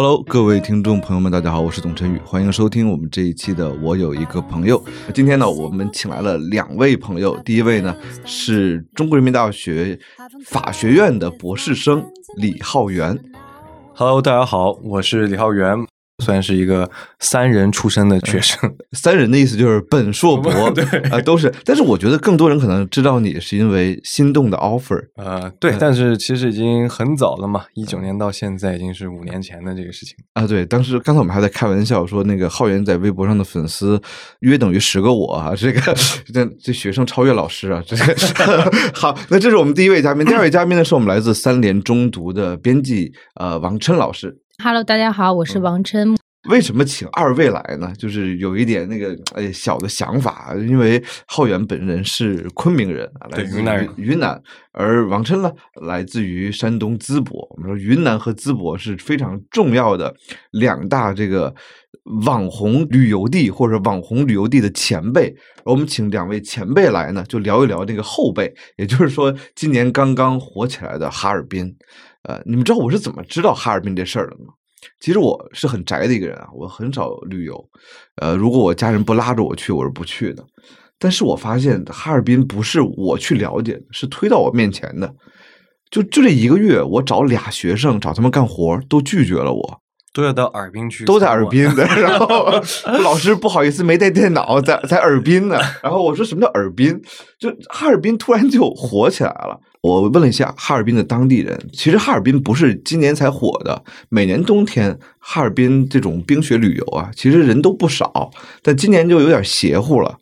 [0.00, 4.80] Hello，各位听众朋友们，大家好，我是董晨宇，欢迎收听我们这一期的《我有一个朋友》。
[5.12, 9.98] 今天呢，我们请来了两位朋友，第一位呢是中国人民大学
[10.44, 12.00] 法学院的博士生
[12.36, 13.18] 李浩源。
[13.92, 15.76] Hello，大家好，我是李浩源，
[16.28, 16.90] 算是一个
[17.20, 18.70] 三人出身的学生。
[18.92, 21.50] 三人的意思就是本硕博， 对啊、都是。
[21.64, 30.18] 但是我觉得更多人可能知道你是因为心动的 offer，呃，对，但是其实已经很早了嘛，一九年到现在已经是五年前的这个事情。
[30.34, 33.98] 啊，对，当时刚才我们还在开玩笑说，那个浩源在微博上的粉丝
[34.40, 35.80] 约等于十个我啊， 这个
[36.30, 44.36] 这这学生超越老师啊，这个好，那这是我们第一位嘉宾，第二位嘉宾呢是我们来自三联中读的编辑呃王琛老师。
[44.62, 46.17] Hello，大家好，我是王琛。
[46.48, 47.92] 为什么请二位来呢？
[47.98, 54.40] 就是有一点那个哎小的想法，因为浩源本人是昆明人，啊来自对云南云云南，
[54.72, 55.50] 而王琛呢
[55.82, 57.46] 来自于山东淄博。
[57.50, 60.14] 我们说云南和淄博是非常重要的
[60.52, 61.54] 两大这个
[62.24, 65.34] 网红旅游地或者网红旅游地的前辈。
[65.64, 71.76] 我们请两位前辈来呢，就聊一聊那个后辈，也就是说今年刚刚火起来的哈尔滨。
[72.22, 74.54] 呃，你们知道我是怎么知道哈尔滨这事儿的吗？
[75.00, 77.68] 其实我是很宅的一个人啊，我很少旅游。
[78.16, 80.44] 呃，如果我家人不拉着我去，我是不去的。
[80.98, 85.14] 但是我发现哈尔滨不是我去了解的，是推到我面前的。
[85.90, 89.80] 就就这一个月，我找俩学生找他们干活，都拒绝了我，
[90.18, 91.84] 都要到尔滨去，都在尔滨的。
[91.94, 92.50] 然后
[93.04, 95.56] 老师不好意思，没带电脑，在在尔滨呢。
[95.80, 97.00] 然后我说什么叫尔滨？
[97.38, 99.56] 就哈尔滨突然就火起来了。
[99.80, 110.16] 我问了一下哈尔滨的当地人，其实哈尔滨不是今年才火的，每年冬天哈尔滨这种冰雪旅游啊，其实人都不少，但今年就有点邪乎了。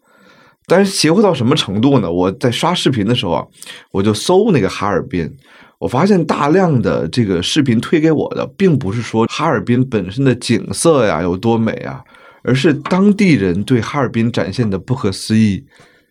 [0.67, 2.13] 但是邪乎到什么程度呢？
[2.13, 3.47] 我在刷视频的时候啊，
[3.93, 5.35] 我就搜那个哈尔滨，
[5.79, 12.01] 我发现大量的这个视频推给我的，并不是说哈尔滨本身的景色呀有多美啊，
[12.43, 15.65] 而是当地人对哈尔滨展现的不可思议。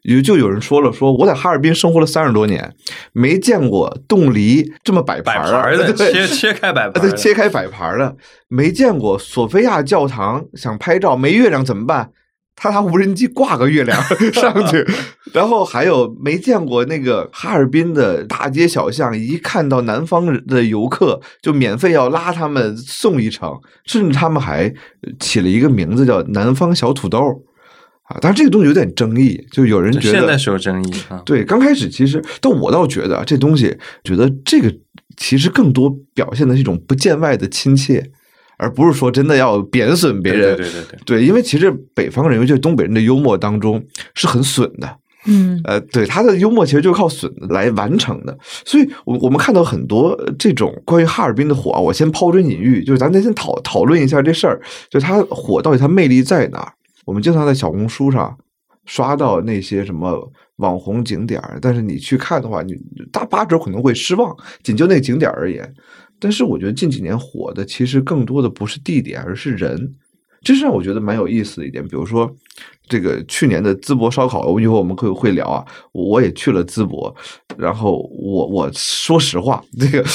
[0.04, 2.76] 有就有人说了，说我在哈尔滨生活了三十多年，
[3.12, 8.16] 没见过冻梨这么摆盘摆儿盘的， 对切切开摆盘切开摆盘儿的，
[8.48, 12.12] 没见过索菲亚教堂想拍照没月亮怎么办？
[12.56, 14.02] 他拿无人机挂个月亮
[14.34, 14.86] 上去，
[15.34, 23.52] 然后还有没见过那个哈尔滨的大街小巷，一看到南方的游客就免费要拉他们送一程，
[23.86, 24.74] 甚至他们还
[25.20, 27.20] 起了一个名字叫“南方小土豆”
[28.08, 31.22] 啊，但是这个东西有点争议，就有人觉得现在是有争议啊。
[31.26, 34.72] 对，刚开始其实，但我倒觉得啊这东西，觉得这个
[35.18, 38.12] 其实更多表现的是一种不见外的亲切，
[38.58, 40.56] 而不是说真的要贬损别人。
[40.56, 43.84] 对对对对对因为其实北方人，尤其是东北人的幽默当中
[44.14, 44.98] 是很损的。
[45.28, 56.72] 嗯，呃，对他的幽默其实就是靠损来完成的，所以我我们看到很多这种关于哈尔滨的火啊，我先抛砖引玉，就是咱先讨讨论一下这事儿，就它火到底它魅力在哪儿？
[57.06, 58.38] 我们经常在小红书上
[58.86, 62.76] 刷到那些什么网红景点儿，但是你去看的话，你
[63.12, 65.74] 大八折可能会失望，仅就那个景点儿而言。
[66.20, 69.94] 但是我觉得近几年火的其实更多的不是地点，而是人，
[70.42, 71.84] 这是让我觉得蛮有意思的一点。
[71.84, 72.34] 比如说，
[72.88, 77.14] 这个去年的淄博烧烤，我以后我们会会聊啊，我也去了淄博，
[77.58, 80.06] 然后我我说实话，这个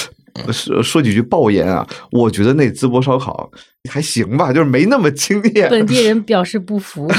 [0.53, 3.51] 说说几句爆言啊，我觉得那淄博烧烤
[3.91, 5.69] 还行吧，就是没那么惊艳。
[5.71, 7.11] 本地人表示不服，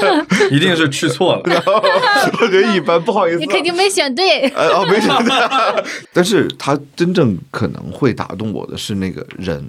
[0.50, 1.42] 一定是去错了。
[1.44, 1.72] 然后
[2.40, 4.48] 我觉得一般，不好意思啊，你肯定没选对。
[4.48, 9.64] 呃哦，没选对，但是他真正可能会打动我的是那个人，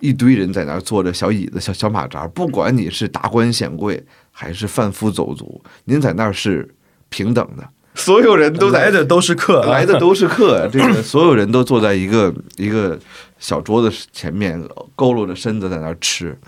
[0.00, 6.68] 一堆人在那儿坐着小椅子、小小马扎，不管你是达官显贵还是贩夫走卒，您在那儿是
[7.08, 12.98] 平等的，所有人都在来的都是客，啊来的都是客， 这个所有人都坐在一个一个
[13.38, 14.62] 小桌子前面，
[14.96, 16.38] 佝偻着身子在那儿吃，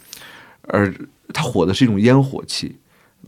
[0.63, 0.95] 而
[1.33, 2.77] 它火的是一种烟火气，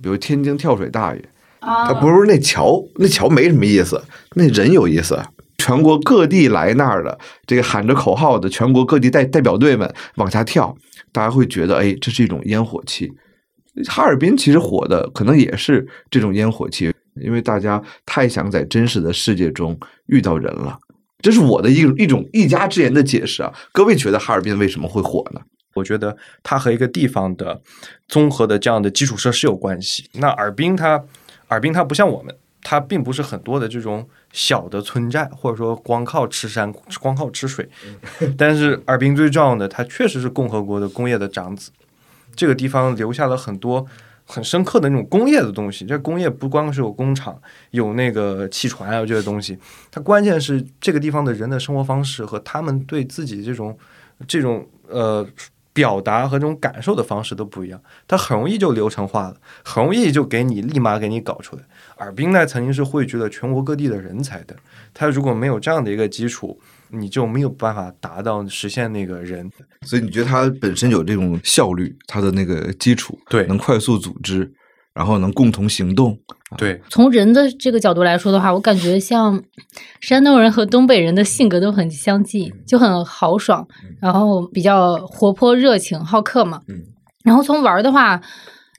[0.01, 1.25] 比如天津跳水大爷。
[1.63, 4.03] 他不是那桥，那桥没什么意思，
[4.35, 5.23] 那人有意思。
[5.59, 10.75] 全国各地来那儿的，这个喊着口号的全国各地代代表队们往下跳，
[11.13, 13.13] 大家会觉得，哎，这是一种烟火气。
[13.87, 16.91] 哈尔滨其实火的可能也是这种烟火气，
[17.21, 20.79] 因为大家太想在真实的世界中遇到人了。
[21.23, 23.53] 这是我的一种一种一家之言的解释啊。
[23.73, 25.41] 各位觉得哈尔滨为什么会火呢？
[25.75, 27.61] 我觉得它和一个地方的
[28.09, 30.09] 综合的这样的基础设施有关系。
[30.15, 31.05] 那尔滨它，
[31.47, 37.69] 尔滨它不像我们，它并不是很多的这种小的村寨，或者说光靠吃山、光靠吃水。
[38.37, 41.71] 但是尔滨最重要的，它确实是共和国的工业的长子。
[42.35, 43.87] 这个地方留下了很多
[44.31, 45.85] 很深刻的那种工业的东西。
[45.85, 47.37] 这工业不光是有工厂、
[47.73, 49.59] 有那个汽船啊这些东西，
[49.91, 53.77] 它关键是这个地方的人的生活方式和他们对自己这种
[54.29, 55.27] 这种呃
[55.73, 61.63] 表达和这种感受的方式都不一样，它很容易就流程化了，很容易就给你立马给你搞出来。
[61.97, 64.57] 尔滨呢，曾经是汇聚了全国各地的人才的，
[64.93, 66.59] 它如果没有这样的一个基础，
[66.93, 69.51] 你就没有办法达到实现那个人。
[69.87, 74.53] 所以你觉得它本身有这种效率，它的那个基础，对能快速组织，
[74.95, 76.19] 然后能共同行动，
[76.59, 79.43] 对，从人的这个角度来说的话，我感觉像
[80.01, 83.67] 山东人和东北人的性格都很相近，就很豪爽，
[84.01, 86.63] 然后比较活泼热情好客嘛。
[86.69, 86.83] 嗯
[87.23, 88.19] 然后从玩的话，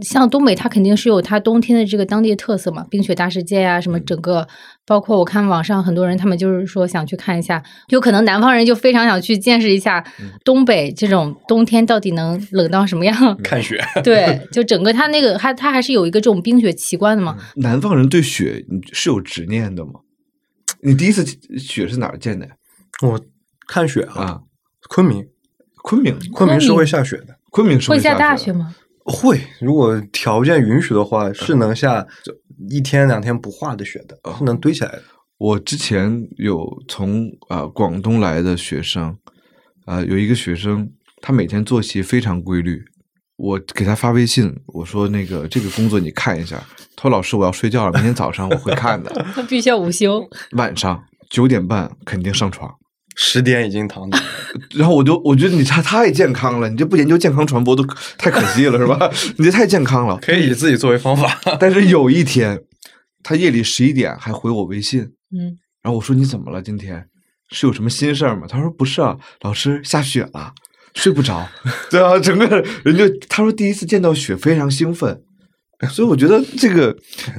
[0.01, 4.48] 像东北，它肯定是有它冬天的这个当地特色嘛，冰雪大世界呀、什么整个，
[4.86, 10.03] 包括我看网上很多人他们就是说想去看一下，有可能南方人就非常想去见识一下
[10.44, 13.15] 东北这种冬天到底能冷到什么样。
[13.44, 17.38] 看雪，对，就整个它那个，它它还是有一个这种冰雪奇观的嘛。
[17.56, 19.94] 南方人对雪是有执念的吗？
[20.83, 21.24] 你第一次
[21.59, 22.54] 雪是哪儿见的呀？
[23.04, 23.19] 我
[23.68, 24.39] 看雪啊，啊，
[24.89, 25.25] 昆明，
[25.83, 27.38] 昆明，昆明是会下雪的。
[27.51, 28.19] 昆明是会下雪的？
[28.19, 28.75] 下大雪吗？
[29.06, 32.33] 会，如果条件允许的话，是能下就
[32.69, 35.01] 一天两天不化的雪的，是能堆起来的。
[35.38, 39.18] 我之前有从啊、广东来的学生，
[39.86, 42.83] 啊、有一个学生，他每天作息非常规律。
[43.38, 46.63] 我给他发微信，我说那个这个工作你看一下。
[46.95, 49.09] 他说老师我要睡觉了，明天早上我会看的。
[49.33, 50.24] 他必须要午休。
[50.51, 52.71] 晚上九点半肯定上床。
[53.15, 54.23] 十点已经躺倒了，
[54.75, 57.85] 然后我就我觉得你太太健康了，你这不研究健康传播都
[58.17, 59.11] 太可惜了是吧？
[59.37, 60.17] 你这太健康了。
[60.21, 61.39] 可以以自己作为方法。
[61.59, 62.61] 但是有一天，
[63.23, 65.01] 他夜里十一点还回我微信，
[65.35, 66.61] 嗯，然后我说你怎么了？
[66.61, 67.05] 今天
[67.51, 68.47] 是有什么心事儿吗？
[68.47, 70.53] 他说不是啊，老师下雪了，
[70.95, 71.47] 睡不着。
[71.91, 72.45] 对啊，整个
[72.83, 75.21] 人就他说第一次见到雪非常兴奋，
[75.89, 76.95] 所以我觉得这个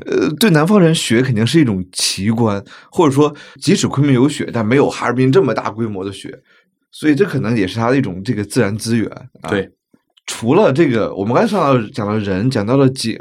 [0.07, 6.43] 呃，对南方人雪肯定是一种奇观，或者说即使昆明有雪，但没有哈尔滨这么大规模的雪，
[6.91, 9.09] 所以这可能也是它的一种这个自然资源。
[9.43, 9.71] 啊、对，
[10.27, 13.19] 除了这个，我们刚才说到讲到人，讲到了景，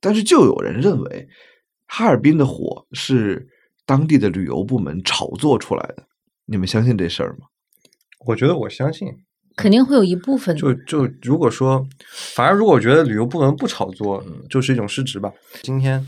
[0.00, 1.28] 但是就有人认为
[1.86, 3.48] 哈尔滨的火是
[3.86, 6.04] 当地的旅游部门炒作出来的，
[6.46, 7.46] 你们相信这事儿吗？
[8.26, 9.08] 我觉得我相信，
[9.58, 11.84] 肯定会有一部分就就如果说，
[12.36, 15.32] 反而如果我觉得旅游部门不炒作，就是一种失职吧。
[15.62, 16.06] 今天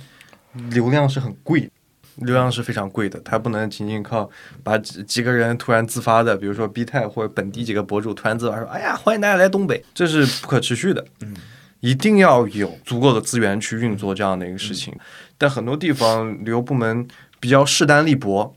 [0.70, 1.69] 流量是很贵，
[2.14, 4.31] 流量是非常贵的，它不能仅仅靠
[4.62, 11.05] 把几几个人突然自发的，比如说 B 泰或者本地几个博主突然自发说，哎呀，欢迎大家来东北，这是不可持续的。
[11.23, 11.35] 嗯。
[11.81, 14.94] 一定要有足够的资源去运作这样的一个事情，
[15.38, 17.08] 但很多地方旅游部门
[17.41, 18.55] 比较势单力薄，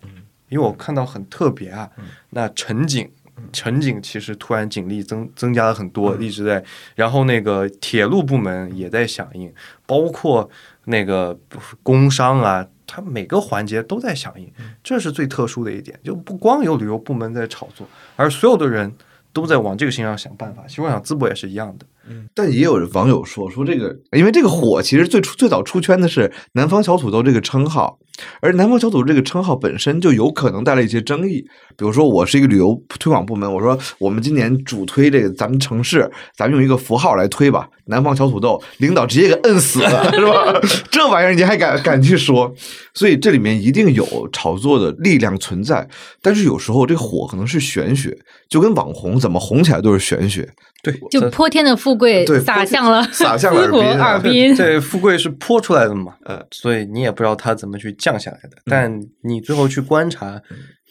[0.49, 1.89] 因为我看到很特别啊，
[2.31, 3.09] 那陈景
[3.51, 6.63] 陈景其实突然警力增增加了很多，一直在，
[6.95, 9.51] 然后那个铁路部门也在响应，
[9.85, 10.49] 包括
[10.85, 11.37] 那个
[11.81, 14.51] 工商啊，它每个环节都在响应，
[14.83, 18.91] 这是最特殊的一点，就不光有旅游部门在炒作，而所有的人
[19.31, 20.63] 都在往这个事情上想办法。
[20.67, 21.85] 其实我想淄博也是一样的，
[22.33, 27.97] 但也有网友说说这个，因为这个火其实最初最早出圈的是“南方小土豆”这个称号，
[28.41, 31.43] 而“南方小土豆”这个称号本身就有可能带来一些争议。
[31.75, 40.61] 比如说，我是一个旅游推广部门，我说我们今年主推这个咱们城市，咱们用一个符号来推吧，“南方小土豆”，领导直接给摁死了， 是吧？
[40.91, 42.53] 这玩意儿你还敢敢去说？
[42.93, 45.87] 所以这里面一定有炒作的力量存在。
[46.21, 48.15] 但是有时候这个火可能是玄学，
[48.47, 50.47] 就跟网红怎么红起来都是玄学。
[50.83, 54.53] 对，就泼天的富贵对洒向了洒向了淄博尔滨啊尔滨。
[54.55, 58.57] 这富贵是泼出来的嘛，呃，所以你也不知道他怎么去降下来的。
[58.65, 60.41] 但你最后去观察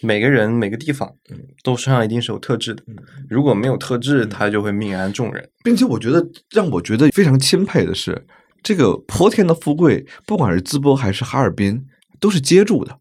[0.01, 1.13] 每个人每个地方，
[1.63, 2.83] 都身上一定是有特质的。
[3.29, 5.47] 如果没有特质，他就会泯然众人。
[5.63, 8.27] 并且我觉得让我觉得非常钦佩的是，
[8.63, 11.85] 这个泼天的富贵，不管是淄博还是哈尔滨，
[12.19, 12.97] 都是接住的，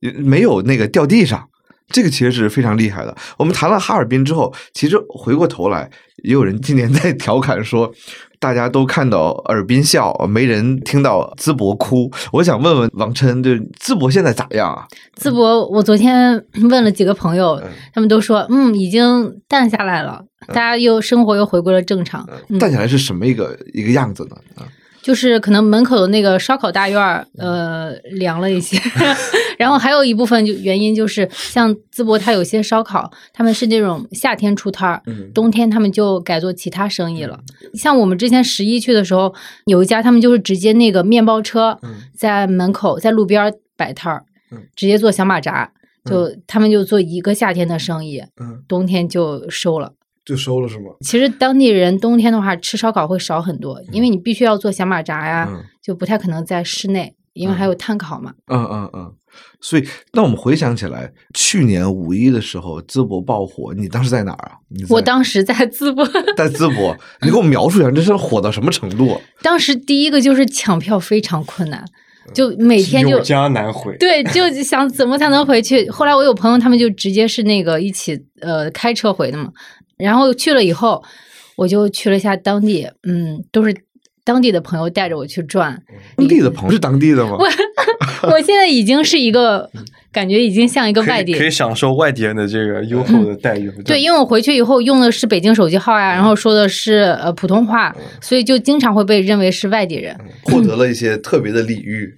[0.00, 1.48] 也没有那个掉地上。
[1.88, 3.16] 这个其实是非常厉害的。
[3.38, 5.88] 我们谈了哈尔滨之后，其实回过头来，
[6.24, 7.94] 也有人今年在调侃说，
[8.38, 12.10] 大家都看到尔滨笑，没人听到淄博哭。
[12.32, 13.50] 我想问问王琛，就
[13.80, 14.86] 淄博现在咋样啊？
[15.20, 17.60] 淄博，我昨天问了几个朋友，
[17.94, 22.28] 他们都说，嗯，已经淡下来了，大家又生活又回归了正常。
[22.48, 24.36] 嗯，淡下来是什么一个一个样子呢？
[24.56, 24.68] 啊，
[25.02, 28.76] 就是可能门口的那个烧烤大院儿，呃，凉了一些。
[29.56, 37.40] 然后还有一部分就原因就是，像淄博，它有些烧烤，他们是那种夏天出摊儿，嗯冬天他们就改做其他生意了。
[37.74, 39.34] 像我们之前十一去的时候，
[39.66, 45.72] 有一家他们就是直接那个面包车嗯在门口在路边摆摊儿嗯，直接做小马扎，
[46.04, 49.92] 就他们就做一个夏天的生意，嗯，冬天就收了。
[50.24, 50.90] 就收了是吗？
[51.02, 58.34] 其实当地人冬天的话吃烧烤会少很多，因为你必须要做小马扎呀，嗯就不太可能在室内，因为还有炭烤嘛。
[58.48, 59.14] 嗯嗯嗯，
[59.60, 64.58] 所以，那我们回想起来，去年五一的时候，淄博爆火，你当时在哪儿啊？
[64.88, 69.20] 我当时在淄博， 在淄博，你给我描述一下，这是火到什么程度？
[69.42, 71.84] 当时第一个就是抢票非常困难，
[72.32, 73.96] 就每天就有家难回。
[73.98, 75.88] 对，就想怎么才能回去。
[75.90, 79.50] 后来我有朋友，他们就直接是那个一起呃开车回的嘛。
[79.96, 81.02] 然后去了以后，
[81.56, 83.74] 我就去了一下当地，嗯，都是
[84.24, 85.82] 当地的朋友带着我去转。
[86.16, 87.36] 当地的朋友是当地的吗？
[87.38, 87.46] 我
[88.44, 89.70] 现在已经是一个
[90.12, 91.40] 感觉，已经像一个外地人。
[91.40, 93.70] 可以享受外地人的这个优厚的待遇。
[93.84, 102.14] 对，因为我回去以后用的是北京手机号呀，然后说的是呃普通话，所以就经常会被认为是外地人，获得了一些特别的礼遇。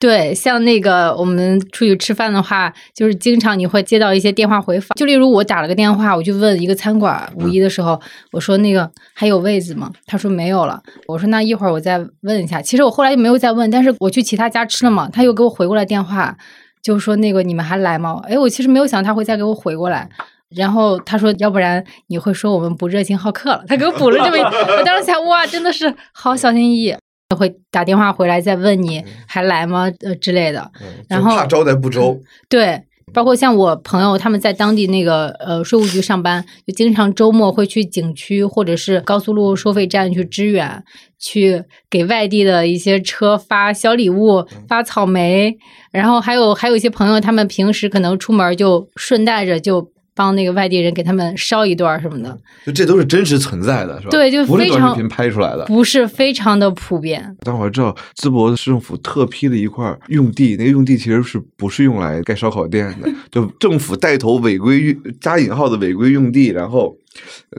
[0.00, 4.96] 对，像那个我们出去吃饭的话，就是经常你会接到一些电话回访。
[4.96, 8.00] 就例如我打了个电话，我就问一个餐馆，五一的时候，
[8.32, 9.92] 我说那个还有位子吗？
[10.06, 10.80] 他说没有了。
[11.06, 12.62] 我说那一会儿我再问一下。
[12.62, 16.34] 其实我后来就没有再问，但是我去其他家吃了嘛，他又给我回过来电话，
[16.82, 18.22] 就说那个你们还来吗？
[18.24, 20.08] 哎，我其实没有想他会再给我回过来。
[20.56, 23.62] 然后他说，要不然你会说我们不热情好客了。
[23.68, 26.96] 他给我补了这么一，我当时想，哇，真的是好小心翼翼。
[27.36, 29.90] 会打电话回来再问你还来吗？
[30.00, 30.70] 呃之类的，
[31.08, 32.20] 然后怕招待不周。
[32.48, 32.82] 对，
[33.12, 40.82] 包括像我朋友他们在当地那个呃税务局上班，就经常周末会去景区或者是高速路收费站去支援，
[41.18, 45.56] 去给外地的一些车发小礼物、发草莓，
[45.92, 49.90] 然后还有还有一些朋友，他们平时可能出门就顺带着就。
[50.20, 54.10] 帮那个外地人给他们烧一段什么的，就这都是真实存在的，是吧？
[54.10, 57.34] 对，就不是非常短视频拍出来的，不是非常的普遍。
[57.40, 63.10] 但我知道淄博市政府特批了一块用地，那个用地其实是不是用来盖烧烤店的？
[63.32, 66.94] 就政府带头违规加引号的违规用地，然后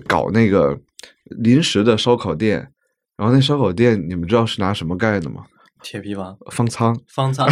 [0.05, 0.77] 搞那个
[1.25, 2.67] 临时的烧烤店。
[3.17, 5.43] 然后那烧烤店，你们知道是拿什么盖的吗？
[5.83, 7.47] 铁皮房、方舱、方舱，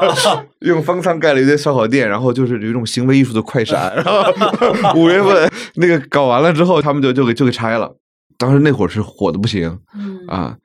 [0.60, 3.94] 用方舱盖了一堆烧烤店，然后就是有一种行为艺术的快闪。
[3.96, 7.96] 然后五月份那个搞完了之后，他们就就给就给拆了。
[8.36, 10.56] 当时那会儿是火的不行，嗯啊，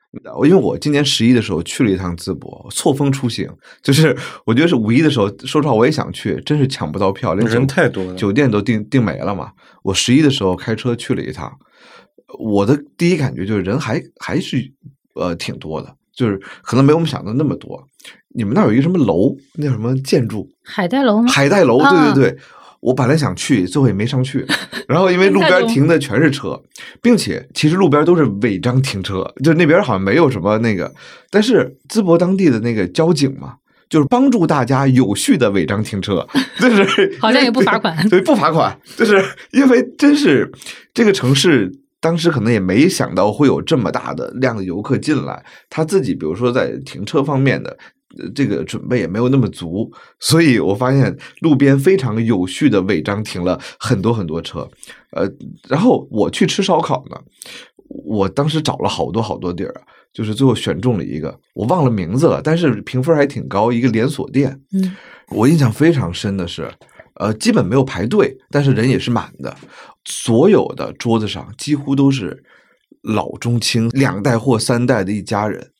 [0.44, 3.48] 因为我今年十一的时候去了一趟淄博，错峰出行，
[3.80, 9.52] 就是我觉得是五一的时候，说实话我也想去，真是抢不到票，连人太多了，酒店都订订没了嘛。
[9.84, 11.52] 我十一的时候开车去了一趟，
[12.40, 14.58] 我的第一感觉就是人还还是
[15.14, 15.94] 呃挺多的。
[16.14, 17.82] 就是可能没我们想的那么多。
[18.34, 19.34] 你们那有一个什么楼？
[19.56, 20.48] 那叫什么建筑？
[20.64, 21.28] 海带楼吗？
[21.30, 22.38] 海带楼，对对对。
[22.80, 24.46] 我本来想去，最后也没上去。
[24.88, 26.58] 然后因为路边停的全是车，
[27.02, 30.90] 并且其实路边都是违章停车，就那边好像没有什么那个。
[31.30, 33.56] 但是淄博当地的那个交警嘛，
[33.90, 36.26] 就是帮助大家有序的违章停车，
[36.58, 40.50] 就是好像也不罚款，对，不罚款，就是因为真是
[40.94, 41.70] 这个城市。
[42.00, 47.76] 当时可能也没想到会有这么大的量的游客进来，他自己比如说在停车方面的
[48.34, 54.68] 这个准备也没有那么足，所以我发现路边非常有序的违章停了很多很多车，
[55.12, 55.30] 呃，
[55.68, 57.16] 然后我去吃烧烤呢，
[57.86, 59.74] 我当时找了好多好多地儿，
[60.12, 64.96] 就是最后选中了一个，我忘了名字了，但是评分还挺高，一个连锁店，嗯，
[65.28, 66.68] 我印象非常深的是。
[67.20, 69.54] 呃，基本没有排队，但是人也是满的。
[70.06, 72.42] 所有的桌子上几乎都是
[73.02, 75.70] 老中青两代或三代的一家人。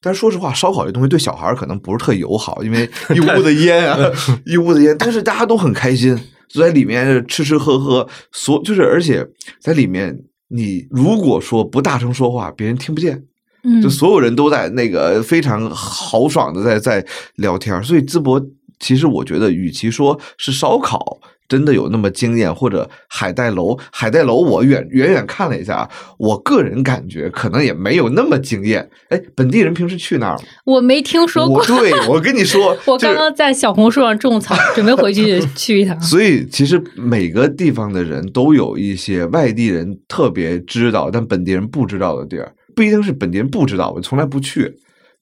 [0.00, 4.10] 但是说实话，烧烤这东西对小孩可能不是特友好，因为 一屋子烟啊，
[4.46, 4.96] 一屋子烟。
[4.98, 8.08] 但是大家都很开心，就在里面吃吃喝喝。
[8.32, 9.22] 所就是，而且
[9.60, 13.22] 在里面，你如果说不大声说话，别人听不见。
[13.64, 17.82] 嗯，就所有人都在那个非常豪爽的在在聊天。
[17.82, 18.42] 所以淄博。
[18.78, 21.18] 其实我觉得，与其说是烧烤
[21.48, 28.90] 真的有那么惊艳，或者海带楼，海带楼我远远远看了一下，我个人感觉可能也没有那么惊艳。
[29.10, 30.42] 哎，本地人平时去那儿吗？
[30.64, 31.64] 我没听说过。
[31.64, 36.00] 对，我跟你说， 我刚刚在小红书上种草，准备回去 去一趟。
[36.02, 44.64] 所以，其实每个地方的人都有一些外地人特别知道，但本地人不知道的地儿，不一定是本地人不知道，我从来不去。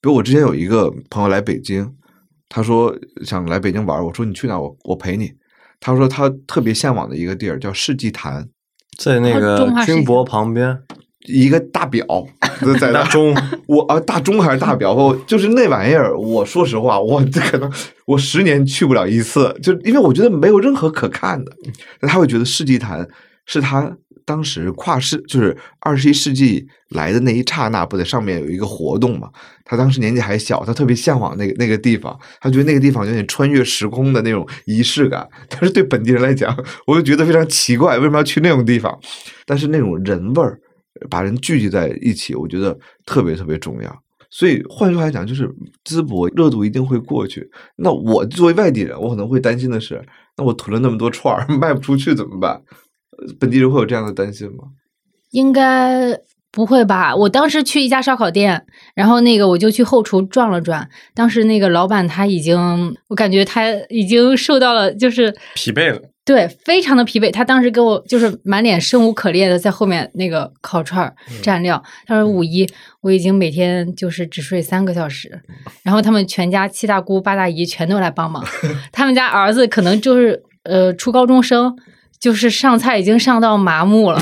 [0.01, 1.87] 比如我之前有一个朋友来北京。
[2.49, 5.31] 他说想来北京玩，我说你去哪，我我陪你。
[5.79, 8.47] 他说他特别向往的一个地儿叫世纪坛，
[8.97, 10.77] 在那个军博旁边，
[11.27, 12.05] 一个大表
[12.79, 13.35] 在大钟，
[13.67, 16.17] 我啊大钟还是大表，我就是那玩意儿。
[16.17, 17.71] 我说实话，我可能
[18.05, 21.51] 我十年去不了一次，就因为我觉得没有任何可看的。
[21.99, 23.07] 那他会觉得世纪坛
[23.45, 23.97] 是他。
[24.25, 29.29] 当时跨世就是二十一世纪来的那一刹那，不在上面有一个活动嘛？
[29.63, 35.27] 他当时年纪还小，他特别向往那个那个地方，他觉得那个地方有点穿越时空的那种仪式感。
[35.47, 38.99] 但是对本地人来讲，我就觉得非常奇怪，为什么要去那种地方？
[39.45, 40.59] 但是那种人味儿，
[41.09, 43.95] 把人聚集在一起，我觉得特别特别重要。
[44.31, 45.47] 所以换句话来讲，就是
[45.85, 47.47] 淄博热度一定会过去。
[47.77, 50.03] 那我作为外地人，我可能会担心的是，
[50.35, 52.59] 那我囤了那么多串儿卖不出去怎么办？
[53.11, 54.63] 呃本地人会有这样的担心吗？
[55.31, 56.17] 应该
[56.51, 57.13] 不会吧？
[57.15, 66.01] 我当时去一家烧烤店，然后那个我就去后厨转了转，当时那个老板他已经，我感觉他已经受到了，就是疲惫了。
[66.23, 67.31] 对，非常的疲惫。
[67.31, 71.83] 他当时给我就是满脸生无可恋的在后面那个烤串儿蘸料。
[72.07, 72.67] 他说五一
[73.01, 75.39] 我已经每天就是只睡三个小时，
[75.83, 78.43] 然后他们全家七大姑八大姨全都来帮忙。
[78.91, 81.77] 他们家儿子可能就是呃初高中生。
[82.25, 84.19] 就是上菜已经上到麻木了，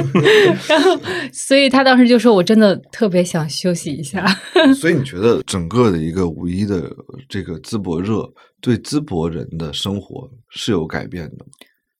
[0.66, 0.98] 然后，
[1.30, 4.24] 所以他当时就说：“我真的特别想休息一下。
[4.74, 6.90] 所以你觉得整个的一个五一的
[7.28, 8.26] 这个淄博热，
[8.62, 11.44] 对淄博人的生活是有改变的吗？”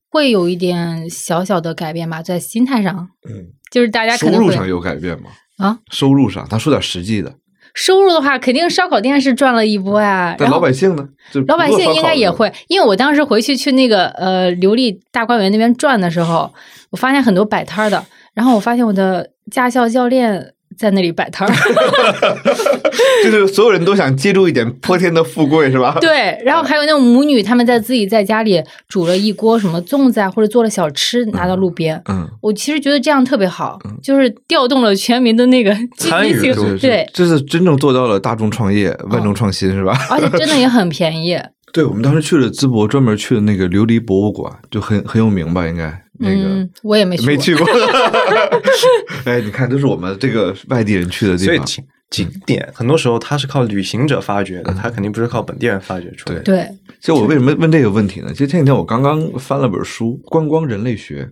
[0.08, 5.28] 会有一点小小的改变吧，在心态上，嗯，就是大家可收入上有改变吗？
[5.58, 7.36] 啊，收入上，他说点实际的。
[7.74, 10.34] 收入的话，肯定烧烤店是赚了一波呀。
[10.38, 11.06] 但老百姓呢？
[11.32, 16.50] 就老百姓应该也会，因为我当时回去去那个呃琉璃大观园那边转的时候，
[16.90, 18.02] 我发现很多摆摊的，
[18.32, 21.54] 然后我发现我的驾校教练在那里摆摊儿
[23.24, 25.96] 就是所有人都想接住一点泼天的富贵，是吧？
[26.00, 32.00] 对，然后还有那种母女，她们在自己在家里煮了一锅什么粽子啊，或者做了小吃拿到路边。
[32.08, 39.98] 嗯，我其实觉得这样特别好，就是调动了全民的那个积参与极性，对对，这是真正做到了大众创业、万众创新，是吧？
[40.10, 41.38] 而且真的也很便宜。
[41.72, 45.66] 对，我们当时去了淄博，专门去了那个琉璃博物馆，就很很有名吧？
[45.66, 47.32] 应该那个、嗯，我也没去过。
[47.32, 47.66] 没去过。
[49.24, 51.46] 哎，你看，都是我们这个外地人去的地方。
[51.46, 56.42] 所以景景点很多时候它是靠旅行者发掘的，它肯定不是靠本地人发掘出来的。
[56.42, 56.68] 对，
[57.00, 58.28] 其实我为什么问这个问题呢？
[58.30, 61.24] 其实前几天我刚刚翻了本书《观光人类学》，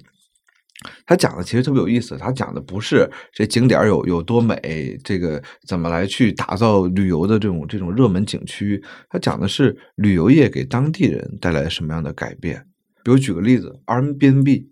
[1.07, 2.17] 他讲的其实特别有意思。
[2.19, 12.65] 他讲的不是这景点有有多美，这个怎么来去打造旅游的这种这种热门景区，他讲的是旅游业给当地人带来什么样的改变。
[13.05, 14.72] 比如举个例子，Airbnb。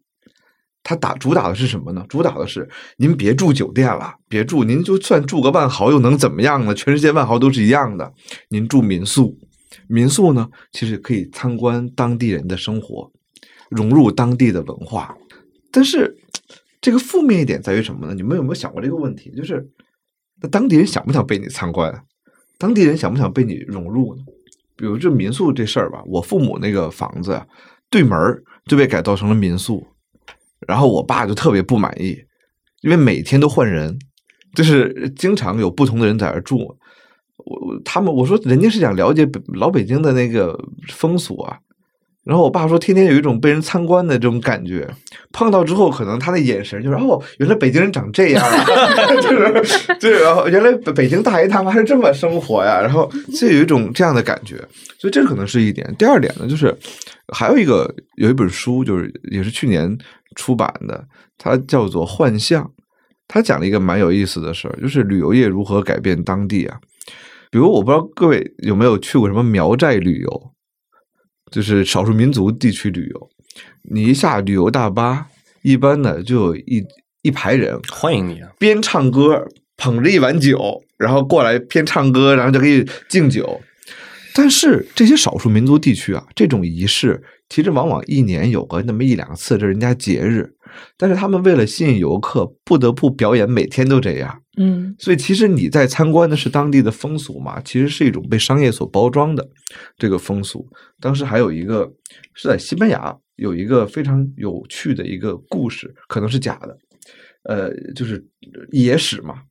[0.83, 2.05] 它打主打的是什么呢？
[2.09, 6.75] 主打的是您别住酒店了，别住，您就算住个万豪又能怎么样呢？
[6.75, 8.12] 全世界万豪都是一样的，
[8.49, 9.37] 您住民宿，
[9.88, 13.12] 民宿呢其实可以参观当地人的生活，
[13.69, 15.16] 融入当地的文化。
[15.71, 16.16] 但是
[16.81, 18.14] 这个负面一点在于什么呢？
[18.14, 19.31] 你们有没有想过这个问题？
[19.37, 19.69] 就是
[20.43, 22.03] 那当地人想不想被你参观？
[22.59, 24.23] 当地人想不想被你融入呢？
[24.77, 27.40] 比如这民宿这事儿吧，我父母那个房子，
[27.90, 28.19] 对门
[28.64, 29.87] 就被改造成了民宿。
[30.66, 32.18] 然后我爸就特别不满意，
[32.83, 33.99] 因为每天都换人，
[34.55, 36.59] 就是经常有不同的人在那住。
[37.37, 41.59] 我我他们我说人家是想了解北老北京的那个风俗啊，
[42.24, 44.87] 然后我爸说天天有一种被人参观的这种感觉，
[45.33, 48.64] 碰到之后可能他的眼神就是哦，原来北京人长这样啊，
[49.22, 54.56] 就是对，然后原来北北京大爷大妈是这么生活呀，然后就有一种这样的感觉，
[54.98, 55.94] 所以这可能是一点。
[55.98, 56.76] 第二点呢，就是
[57.33, 59.96] 还有一个有一本书，就是也是去年
[60.37, 61.02] 出版的，
[61.38, 62.62] 它叫做《幻象》，
[63.26, 66.76] 它讲了一个蛮有意思的事儿，就是旅游业如何改变当地啊。
[67.50, 70.52] 比如我不知道各位有没有去过什么苗寨旅游，
[71.51, 73.31] 就是少数民族地区旅游，
[73.91, 75.27] 你一下旅游大巴，
[75.63, 76.85] 一般呢就有一
[77.23, 78.49] 一排人欢迎你啊！
[78.59, 83.61] 边唱歌捧着一碗酒，然后过来边唱歌，然后就可以敬酒。
[84.33, 90.55] 但是这些少数民族地区啊，这种仪式其实往往一年有个那么一两次，这是人家节日。
[90.97, 94.41] 但是他们为了吸引游客，不得不表演每天都这样。
[94.61, 94.94] 嗯。
[94.99, 99.49] 所以其实你在参观的是当地的风俗嘛，其实是一种被商业所包装的
[99.96, 100.68] 这个风俗。
[101.01, 101.90] 当时还有一个
[102.35, 106.79] 是在西班牙有一个非常有趣的一个故事，可能是假的，
[107.44, 108.23] 呃，就是
[108.70, 109.42] 野史嘛，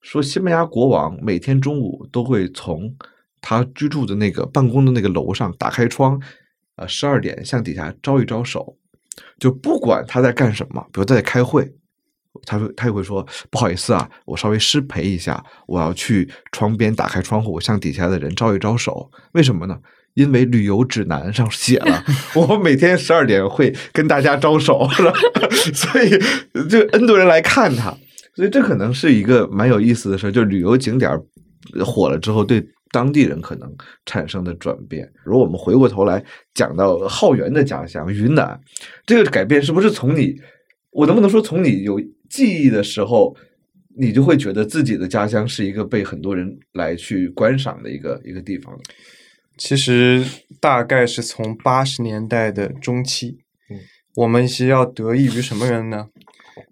[0.00, 2.94] 说西班牙国王每天中午都会从
[3.40, 6.20] 他居住的那个办公的那个楼上打开窗，
[6.76, 8.76] 呃，十二点向底下招一招手，
[9.40, 11.68] 就不管他在干什么，比如在开会，
[12.46, 19.10] 他说他也会说不好意思啊，我稍微失陪一下，我要去窗边打开窗户，向底下的人招一招手。
[19.32, 19.76] 为什么呢？
[20.14, 22.02] 因为旅游指南上写了，
[22.34, 24.88] 我每天十二点会跟大家招手，
[25.74, 26.10] 所以
[26.70, 27.94] 就 N 多人来看他，
[28.34, 31.10] 所以这可能是一个蛮有意思的事儿，就旅游景点
[31.84, 32.66] 火了之后对。
[32.92, 33.70] 当地人可能
[34.06, 35.06] 产生的转变。
[35.24, 38.58] 如果我们回过头来讲到浩源的家乡云南，
[39.04, 40.34] 这个改变是不是从你，
[40.92, 43.36] 我能不能说从你有记忆的时候，
[43.96, 48.78] 你就会觉得自己的家乡是一个被很多人来去观赏的一个一个地方？
[49.56, 50.24] 其实
[50.60, 53.38] 大概是从八十年代的中期，
[53.70, 53.80] 嗯，
[54.16, 56.08] 我们是要得益于什么人呢？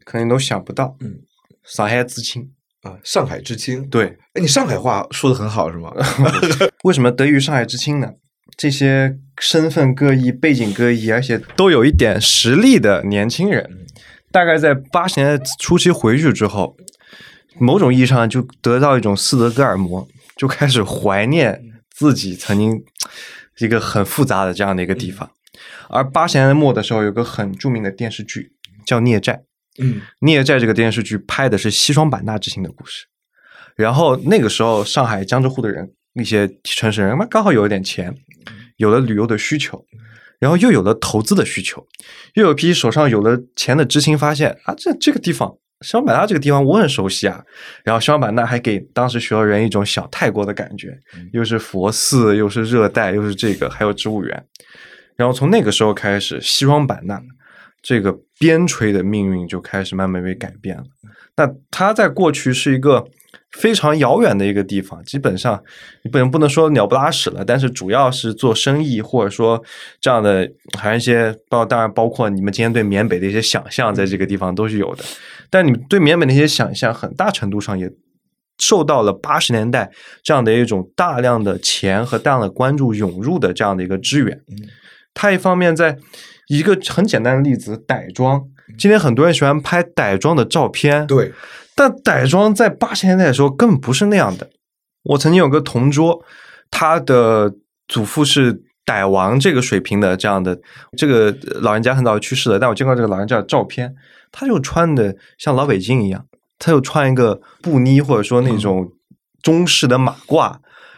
[0.04, 1.20] 可能都想不到，嗯，
[1.62, 2.50] 上海知青，
[2.82, 3.88] 啊，上海知青。
[3.88, 5.92] 对，哎，你上海话说的很好是吗？
[6.84, 8.12] 为什么得益于上海知青呢？
[8.56, 13.83] 这些身份各异、背景各异，而且都有一点实力的年轻人，
[14.34, 16.76] 大概在八十年代初期回去之后，
[17.60, 22.84] 某种意义上就得到一种斯德哥尔摩，就开始怀念自己曾经
[23.60, 25.30] 一个很复杂的这样的一个地方。
[25.88, 28.50] 而八十年代末的时候，有个很著名的电视剧
[28.84, 29.34] 叫《孽债》。
[29.80, 33.06] 嗯，《孽债》这个电视剧拍的是西双版纳之行的故事，
[33.76, 38.12] 然后那个时候上海江浙沪的人，一些城市人嘛，刚好有一点钱，
[38.78, 39.84] 有了旅游的需求，
[40.44, 41.82] 然后又有了投资的需求，
[42.34, 45.48] 又有一批手上有了钱的知青发现啊，这这个地方
[45.80, 47.42] 西双版纳这个地方我很熟悉啊，
[47.82, 50.98] 然后西双版纳还给当时学校人一种小泰国的感觉，
[51.32, 54.44] 又是佛寺，又是热带，又是这个，还有植物园，
[55.16, 57.18] 然后从那个时候开始，西双版纳。
[57.86, 60.84] 这个边陲的命运就开始慢慢被改变了。
[61.36, 63.06] 那它在过去是一个
[63.54, 65.62] 非常遥远的一个地方，基本上
[66.02, 69.62] 你不能不能说鸟不拉屎了，但是主要是做生意或者说
[70.00, 75.04] 这样的，还有一些包当然包括你们今天对缅北的一些想象，在这个地方都是有的。
[75.50, 77.90] 但你对缅北的一些想象，很大程度上也
[78.58, 79.90] 受到了八十年代
[80.22, 84.40] 这样的一种大量的钱和大量的关注涌入的这样的一个支援。
[85.12, 85.96] 它一方面在
[86.48, 88.42] 一个很简单的例子，傣庄。
[88.78, 91.30] 今天很多人喜欢拍傣庄的照片，对，
[91.74, 94.50] 但傣庄在八十年代的时候根本不是那样的。
[95.02, 96.24] 我曾经有个同桌，
[96.70, 97.54] 他的
[97.88, 100.58] 祖父是傣王这个水平的这样的，
[100.96, 103.94] 这个老人家很早就去世了，但我见过这个老人家的照片，
[104.32, 106.26] 他就穿的像老北京一样，
[106.58, 108.92] 他就穿一个布呢或者说那种
[109.42, 110.56] 中式的马褂。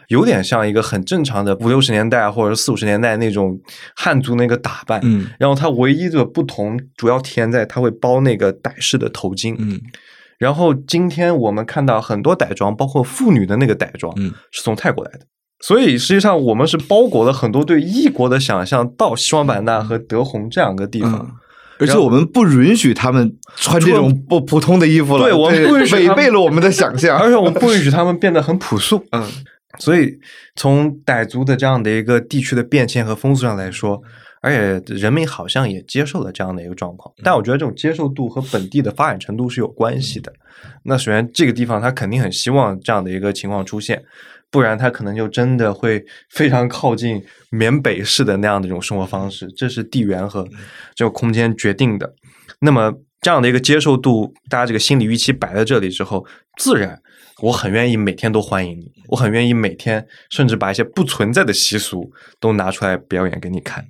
[0.09, 3.59] 有点像一个很正常的五六十年代或者四五十年代那种
[3.93, 9.81] 汉族那个打扮，嗯，然后他唯一的不同主要体现在他会包那个傣式的头巾，嗯，
[10.37, 15.21] 然后今天我们看到很多傣装，包括妇女的那个傣装，嗯，是从泰国来的，
[15.61, 21.13] 所以实际上我们是包裹了很多对异国的想象到西双版纳和德宏这两个地方。
[21.13, 21.31] 嗯
[21.79, 29.05] 而且我们不允许他们穿这种不普通的衣服了，对我们不允许违背了我们的想象， 而且我们不允许他们变得很朴素。
[29.11, 29.23] 嗯，
[29.77, 30.17] 所以
[30.55, 34.01] 从傣族的这样的一个地区的变迁和风俗上来说，
[34.47, 37.13] 而且人民好像也接受了这样的一个状况。
[37.23, 40.31] 但我觉得这种接受度和本地的发展程度是有关系的。
[40.83, 44.01] 那首先这个地方他肯定很希望这样的一个情况出现，
[44.49, 50.47] 不然他可能就真的会非常靠近缅北式的那样的一种生活方式，这是地缘和
[50.95, 52.13] 这个空间决定的。
[52.59, 56.25] 那么这样的一个接受度，大家这个心理预期摆在这里之后，
[56.57, 56.99] 自然
[57.41, 63.85] 我很愿意每天都欢迎你，我很愿意每天甚至把一些不存在的习俗都拿出来表演给你看。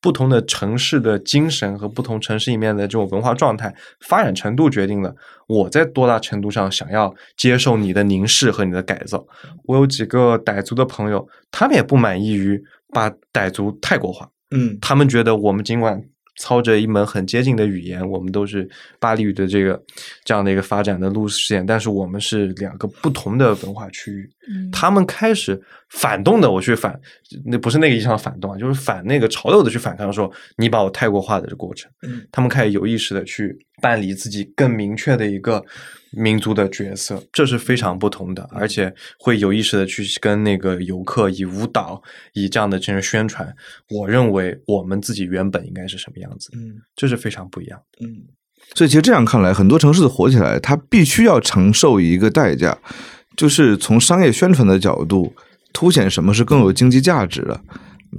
[0.00, 5.14] 不同的城市的精神和不同城市里面的这种文化状态发展程度，决定了
[5.46, 9.26] 我在多大程度上想要接受你的凝视和你的改造。
[9.64, 16.02] 我有几个傣族的朋友，他们也不满意于把傣族泰国化，嗯他们觉得我们尽管
[16.40, 18.66] 操着一门很接近的语言，我们都是
[18.98, 19.78] 巴黎语的这个
[20.24, 24.30] 这样的一个发展的路线，但是我们是两个不同的文化区域。
[24.48, 24.70] 嗯。
[24.72, 26.98] 他们开始反动的，我去反，
[27.44, 32.22] 那不是那个意义上的反动啊，就是反那个潮流的去反抗，说你把我泰国化的这过程，嗯。
[32.32, 35.64] 他们开始有意识的去办理自己更明确的一个
[36.12, 43.54] 民族的角色，这是非常不同的，而且会有意识的去跟那个游客以舞蹈以这样的这种宣传，
[43.90, 48.06] 我认为我们自己原本应该是什么样子，嗯这是非常不一样的。
[48.06, 48.24] 嗯。
[48.74, 52.78] 所以其实这样看来，很多城市的火起来，它必须要承受一个代价，
[53.36, 55.34] 就是从商业宣传的角度
[55.72, 57.60] 凸显什么是更有经济价值的。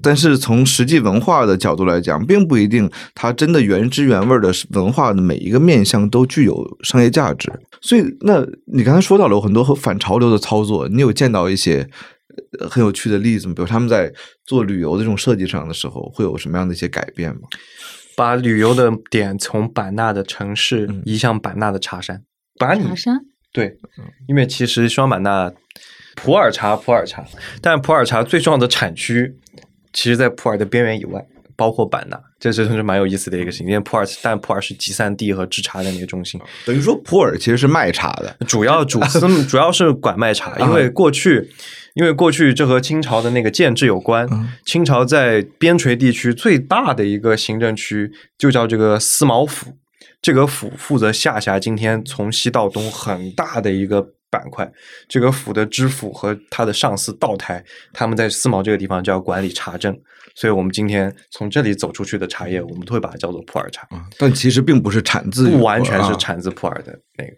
[0.01, 7.51] 但是从实际文化的角度来讲，并不一定它真的原汁原味的文化的每一个面向都具有商业价值。
[7.81, 11.89] 所以，那你刚才说到了有很多和反潮流的操作，你有见到一些
[12.59, 13.53] 呃很有趣的例子吗？
[13.55, 14.13] 比如他们在
[14.45, 17.41] 做旅游的这种设计上的时候，会有什么样的一些改变吗？
[18.15, 22.21] 把旅游的点从版纳的城市嗯移向版纳的茶山，
[22.59, 23.17] 把你茶山
[23.51, 23.77] 对，
[24.27, 25.51] 因为其实双版纳
[26.15, 27.25] 普洱茶，普洱茶，
[27.61, 29.37] 但普洱茶最重要的产区，
[29.93, 31.23] 其实在普洱的边缘以外，
[31.55, 33.67] 包括版纳，这真是蛮有意思的一个事情。
[33.67, 41.51] 因为普洱，但普洱是集散地和制茶的那个中心，等于说普洱其实是卖茶的，主要主司主要是管卖茶， 因为过去。
[41.93, 44.25] 因为过去这和清朝的那个建制有关，
[44.65, 49.73] 清朝在边陲地区最大的一个行政区就叫这个思茅府，
[50.21, 54.67] 这个府负责下辖今天从西到东很大的一个板块。
[55.07, 57.63] 这个府的知府和他的上司道台，
[57.93, 59.95] 他们在思茅这个地方就要管理茶政，
[60.33, 63.87] 所以我们今天从这里走出去的茶叶，我们都会把它叫做普洱茶。
[64.17, 67.31] 但其实并不是产自不完全是啊产自普洱的那个。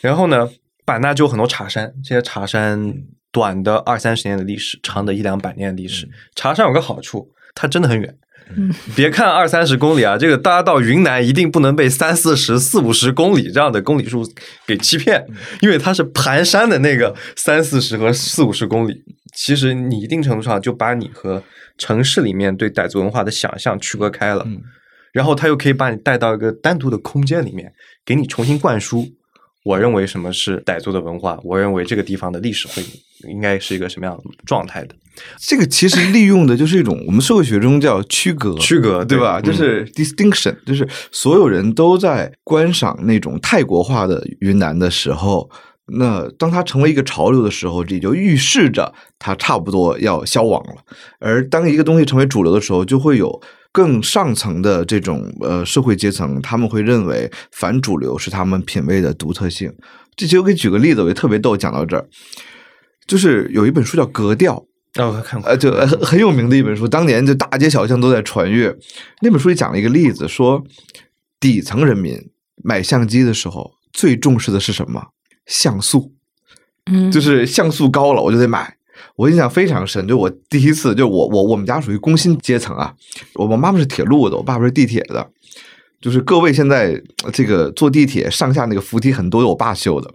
[0.00, 0.48] 然后呢，
[0.84, 2.94] 版纳就有很多茶山，这些茶山
[3.30, 6.08] 短的二三十年的历史，长的一两百年的历史。
[6.34, 8.16] 茶山有个好处，它真的很远。
[8.56, 14.24] 嗯 别看二三十公里啊，这个大家到云南一定不能被三四十、四五十公里这样的公里数
[14.66, 15.26] 给欺骗，
[15.60, 19.02] 因为它是盘山的那个三四十和四五十公里。
[19.36, 21.42] 其实你一定程度上就把你和
[21.76, 24.62] 城市里面对傣族文化的想象区隔开了，嗯
[25.12, 27.70] 然后他又可以把你带到一个单独的空间里面，
[28.04, 29.06] 给你重新灌输。
[29.64, 32.82] 我认为什么是傣族的文化，我认为这个地方的历史会
[33.28, 34.94] 应该是一个什么样的状态的。
[35.38, 39.40] 这个其实利用的就是一种我们社会学中叫区隔，区隔对对吧？
[39.40, 45.50] 嗯就是 distinction，就是所有人都在观赏那种泰国化的云南的时候，
[45.86, 50.82] 那当它成为一个潮流的时候，也就预示着它差不多要消亡了。
[51.18, 59.72] 而当一个东西成为主流的时候，就会有更上层的这种呃社会阶层，他们会认为反主流是他们品味的独特性。
[60.14, 61.56] 这其实我给举个例子，我也特别逗。
[61.56, 62.06] 讲到这儿，
[63.08, 64.64] 就是有一本书叫《格调》，
[65.02, 68.72] 哦，我看过，呃，就呃很很有名的一本书，当年就大街小巷都在传阅。
[69.22, 70.62] 那本书里讲了一个例子，说
[71.40, 72.16] 底层人民
[72.62, 75.02] 买相机的时候最重视的是什么？
[75.46, 76.12] 像素，
[76.86, 78.76] 嗯，就是像素高了我就得买。
[79.16, 82.94] 我印象非常深，就我第一次，就我我我们家属于工薪阶层啊，
[83.34, 85.30] 我我妈妈是铁路的，我爸爸是地铁的。
[86.00, 90.08] 就是各位现在呃这个坐地铁上下那个扶梯很多有我爸修的，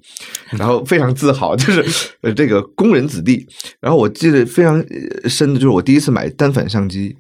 [0.52, 3.46] 然后非常自豪，就是呃这个工人子弟。
[3.80, 7.16] 然后我记得非常呃深的就是我第一次买单反相机，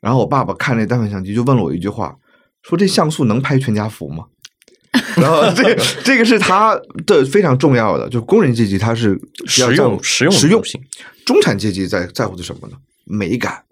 [0.00, 2.14] 然后我爸爸看那单反相机就问了我一句话，
[2.62, 4.24] 说这像素能拍全家福吗？
[5.16, 10.62] 然后这 这个是他的非常重要的，就工人阶级他是实用实用的实用
[11.26, 12.76] 中产阶级在在乎的什么呢？
[13.04, 13.64] 美感。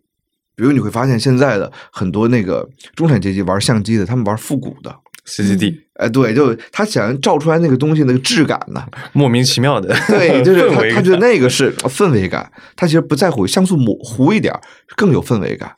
[0.56, 4.92] 比如你会发现现在的很多那个中产阶级玩相机的，他们玩复古的
[5.26, 14.52] ，CCD 哎，对，就他想照出来那个东西那个质感呢，莫名其妙的， 对，就是他他觉得那个是氛围感，他其实不在乎像素模糊一点
[14.96, 15.74] 更有氛围感。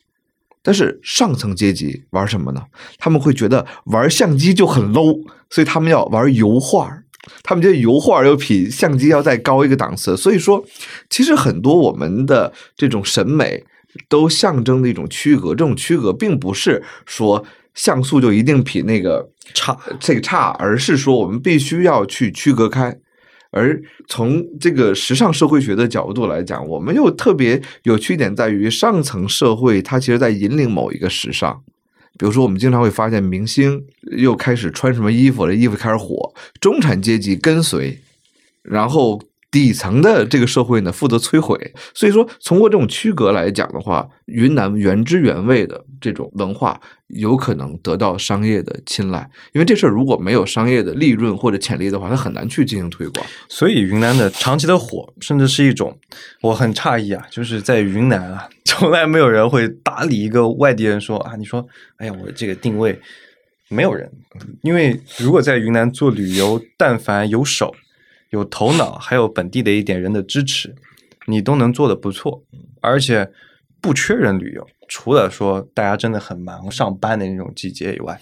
[0.61, 2.63] 但是上层阶级玩什么呢？
[2.99, 6.99] 他们会觉得玩相机就很 low，所以他们要玩油画。
[7.43, 10.17] 他们觉得油画儿又比相机要再高一个档次。
[10.17, 10.63] 所以说，
[11.09, 13.65] 其实很多我们的这种审美
[14.09, 15.51] 都象征的一种区隔。
[15.51, 22.99] 这种区隔并不是说像素就一定比那个差这个差，而是说我们必须要去区隔开。
[23.51, 31.63] 而从这个时尚社会学的角度来讲，我们又特别有趣点在于，上层社会它其实在引领某一个时尚。
[32.19, 33.83] 比如说，我们经常会发现明星
[34.19, 37.99] 又开始穿什么衣服了，衣服开始火，中产阶级跟随，
[38.63, 39.19] 然后
[39.51, 41.73] 底层的这个社会呢负责摧毁。
[41.95, 53.27] 所以说，通过这种区隔来讲的话，云南原汁原味的这种文化有可能得到商业的青睐，因为这事儿如果没有商业的利润或者潜力的话，它很难去进行推广。
[53.49, 55.99] 所以云南的长期的火，甚至是一种，
[56.43, 63.01] 我很诧异啊，就是在云南啊， 从来没有人会搭理一个外地人说啊，你说，哎呀，我这个定位，
[63.69, 64.11] 没有人，
[64.63, 67.75] 因为如果在云南做旅游，但凡有手、
[68.31, 70.75] 有头脑，还有本地的一点人的支持，
[71.27, 72.43] 你都能做的不错，
[72.81, 73.31] 而且
[73.81, 74.67] 不缺人旅游。
[74.89, 78.19] 除了说大家真的很忙上班的那种季节以外，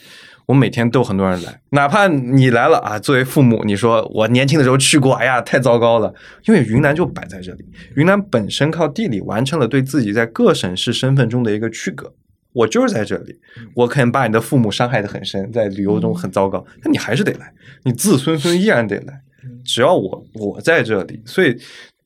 [0.47, 6.13] 我每天都有很多人来，哪怕你来了啊，作为父母，你说我年轻的时候去过，哎呀，太糟糕了，
[6.47, 7.65] 因为云南就摆在这里，
[7.95, 12.13] 云南本身靠地理完成了对自己在各省市身份中的一个区隔。
[12.53, 13.39] 我就是在这里，
[13.75, 17.53] 我可能把你的父母伤害的很深，在旅游中很糟糕，那你还是得来，
[17.85, 19.21] 你子孙孙依然得来，
[19.65, 21.57] 只要我我在这里，所以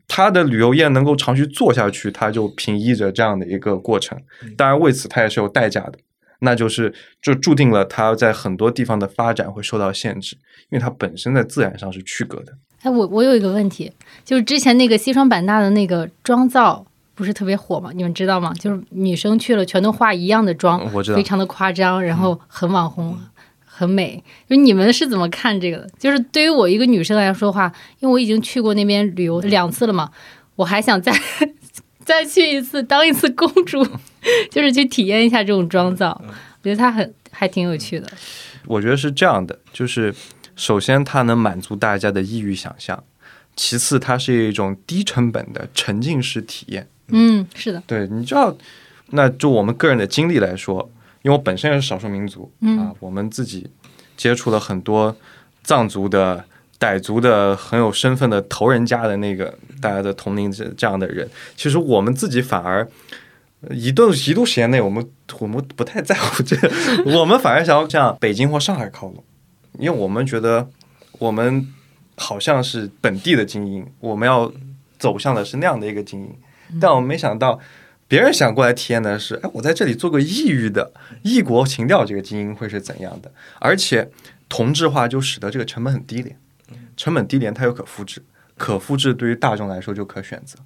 [0.09, 4.19] 他的旅游业能够长期做下去，他就平抑着这样的一个过程。
[4.57, 5.95] 当然，为此他也是有代价的，
[6.41, 10.37] 那就是就注定了他在很多地方的发展会受到限制，
[10.71, 12.53] 因为它本身在自然上是区隔的。
[12.83, 13.93] 哎，我我有一个问题，
[14.25, 17.91] 就是之前那个西双版纳的那个妆造不是特别火吗？
[17.95, 18.55] 你们知道吗？
[18.55, 23.15] 就是女生去了全都化一样的妆，嗯我知道非常的夸张，然后很网红。
[23.81, 25.89] 很美，就你们是怎么看这个的？
[25.99, 30.11] 就是对于我一个女生来说的话，因为我已经去过那边旅游两次了嘛，
[30.55, 31.11] 我还想再
[32.05, 33.83] 再去一次，当一次公主，
[34.53, 36.11] 就是去体验一下这种妆造。
[36.63, 38.07] 我觉得它很还挺有趣的。
[38.67, 40.15] 我觉得是这样的，就是
[40.55, 43.03] 首先它能满足大家的异域想象，
[43.57, 46.87] 其次它是一种低成本的沉浸式体验。
[47.09, 48.55] 嗯，是的，对，你知道，
[49.11, 50.91] 那就我们个人的经历来说，
[51.23, 53.69] 因为我本身也是少数民族、嗯啊，我们自己
[54.17, 55.15] 接触了很多
[55.63, 56.45] 藏族的、
[56.79, 62.89] 傣族的很有身份的头人家的那个大家的同龄这这样的人，其实我们自己反而。
[63.63, 65.07] 呃一段一度时间内，我们
[65.39, 66.73] 我们不太在乎这个，
[67.19, 69.23] 我们反而想要向北京或上海靠拢，
[69.79, 70.67] 因为我们觉得
[71.19, 71.69] 我们
[72.17, 74.51] 好像是本地的精英，我们要
[74.99, 77.61] 走向的是那样的一个精英，但我们没想到。
[78.11, 80.93] 别人想过来体验的是，哎，我在这里做个异域的
[81.23, 83.31] 异国情调，这个精英会是怎样的？
[83.61, 84.11] 而且
[84.49, 86.37] 同质化就使得这个成本很低廉，
[86.97, 88.21] 成本低廉它又可复制，
[88.57, 90.59] 可复制对于大众来说就可选择，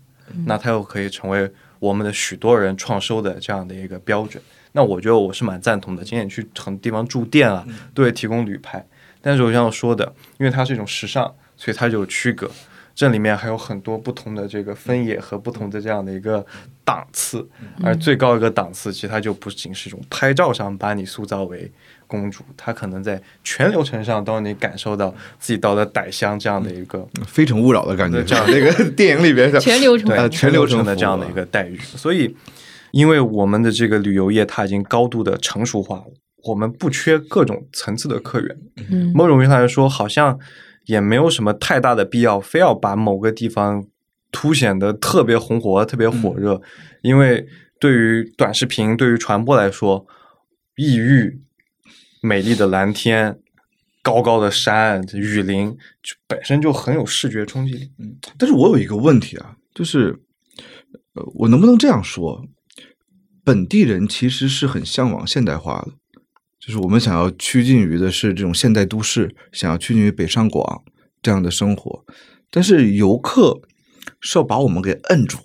[0.46, 4.42] 那它又可以成为我们的许多人创收的这样的一个标准。
[4.72, 6.02] 那我觉得我是蛮赞同的。
[6.02, 8.82] 今天去很多地方住店啊，都会提供旅拍，
[9.20, 12.50] 但是我像我说的，因为它是一种时尚，所以它就有区隔。
[12.94, 16.44] 这里面还有很多不同的这个分野和不同的这样的一个
[16.84, 17.44] 档次，
[17.82, 21.68] 而最高一个档次，其实它就不仅是一种拍照上把你塑造为
[22.06, 31.76] 公主，它可能在全流程上都让你感受到自己到了傣乡这样的一个非诚勿扰的感觉，这样那个 电影里边全流程对全流程的这样的一个待遇。
[31.78, 32.36] 所以，
[32.92, 36.04] 因为我们的这个旅游业它已经高度的成熟化了，
[36.44, 38.56] 我们不缺各种层次的客源。
[38.88, 40.38] 嗯某种意义上来说，好像。
[40.86, 43.86] 也没有什么太大的必要，非要把某个地方
[44.30, 46.60] 凸显的特别红火、特别火热，
[47.02, 47.46] 因为
[47.78, 50.06] 对于短视频、对于传播来说，
[50.76, 51.40] 异域、
[52.20, 53.38] 美丽的蓝天、
[54.02, 55.70] 高高的山、雨林，
[56.02, 57.90] 就本身就很有视觉冲击力。
[57.98, 60.20] 嗯，但是我有一个问题啊，就是，
[61.14, 62.46] 呃，我能不能这样说？
[63.44, 65.92] 本地人其实是很向往现代化的。
[66.64, 70.82] 就是我们想要趋近于的是这种现代都市，想要趋近于北上广
[71.20, 72.06] 这样的生活，
[72.50, 73.60] 但是游客
[74.18, 75.36] 是要把我们给摁住，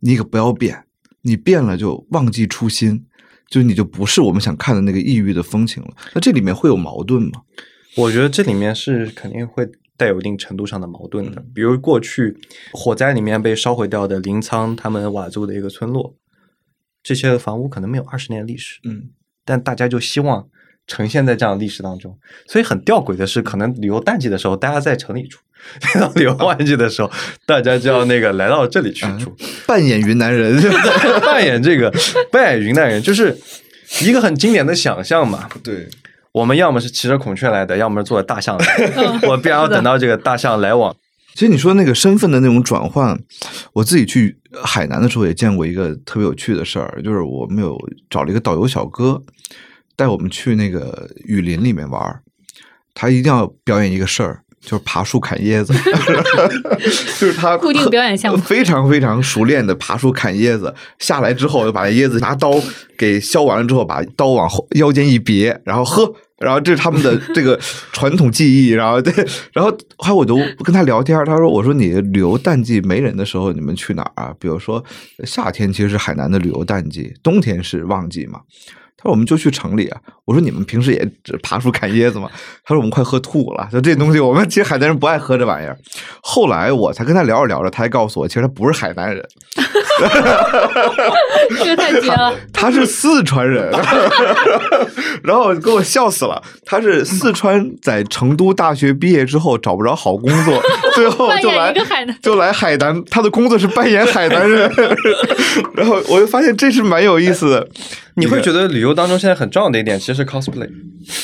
[0.00, 0.84] 你可不要变，
[1.22, 3.06] 你变了就忘记初心，
[3.48, 5.88] 就你就不是我们想看的那个异域的风情了。
[6.12, 7.44] 那这里面会有矛盾吗？
[7.96, 12.36] 我觉得这里面是肯定会带有一定程度上的矛盾的，比如过去
[12.72, 16.14] 火灾里面被烧毁掉的临沧他们佤族的一个村落，
[17.02, 19.08] 这些房屋可能没有二十年历史，嗯，
[19.46, 20.46] 但大家就希望。
[20.88, 25.38] 呈现在这样的历史当中，所以很吊诡的是，可能旅游淡季的时候，大家在城里住；
[26.00, 27.10] 到旅游旺季的时候，
[27.46, 30.60] 大家就要那个来到这里去住，扮演云南人，
[31.20, 31.92] 扮演这个
[32.32, 33.38] 扮演云南人，就是
[34.00, 35.48] 一个很经典的想象嘛。
[35.62, 35.86] 对，
[36.32, 40.96] 我们要么是骑着孔雀来的，要么是坐着大象来的，我必然要等到这个大象来往。
[41.34, 43.16] 其实你说那个身份的那种转换，
[43.74, 49.22] 我自己去海南的时候也见过一个特别有趣的事儿，就是我们有找了一个导游小哥。
[49.98, 52.20] 带我们去那个雨林里面玩
[52.94, 55.72] 他一定要表演一个事儿，就是爬树砍椰子，
[57.18, 62.54] 就是他固定表演项目，非常非常熟练的爬树砍椰子，下来之后就把椰子拿刀
[62.96, 67.58] 给削完了之后，把刀往后腰间一别，然后喝，然后这是他们的这个
[67.92, 69.12] 传统技艺，然后对，
[69.52, 74.34] 然后后来我就跟他聊天，他说：“我说你旅游淡季没人的时候，你们去哪儿啊？
[74.40, 74.84] 比如说
[75.24, 78.40] 夏天其实是海南的旅游淡季，冬天是旺季嘛。”
[79.00, 81.08] 他说：“我们就去城里啊。”我说：“你们平时也
[81.40, 82.28] 爬树砍椰子吗？”
[82.66, 85.78] 他说：“我们快喝吐了。”就这东西，我们其实海南人不爱喝这玩意儿。
[86.20, 89.24] 后来我才跟他聊着聊着，他还告诉我，其实他不是海南人，
[91.62, 92.34] 这个太绝了。
[92.52, 93.70] 他是四川人，
[95.22, 96.42] 然后给我笑死了。
[96.66, 100.60] 他是四川在成都大学毕业之后找不着好工作，
[100.94, 101.72] 最后就来
[102.20, 103.00] 就来海南。
[103.08, 104.70] 他的工作是扮演海南人，
[105.74, 107.68] 然后我就发现这是蛮有意思的。
[108.18, 110.68] 你会觉得旅游当中现在很重要的一点，其实是 cosplay。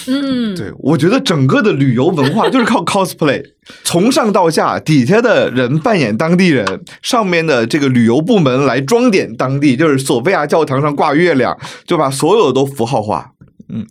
[0.07, 3.45] 嗯，对，我觉得整个的旅游文化就是靠 cosplay，
[3.83, 13.33] 从上到下，底下的人扮演当地人，上面的这个旅游部门来装点当地，就是索菲亚教堂上挂月亮，就把所有的都符号化。
[13.69, 13.87] 嗯，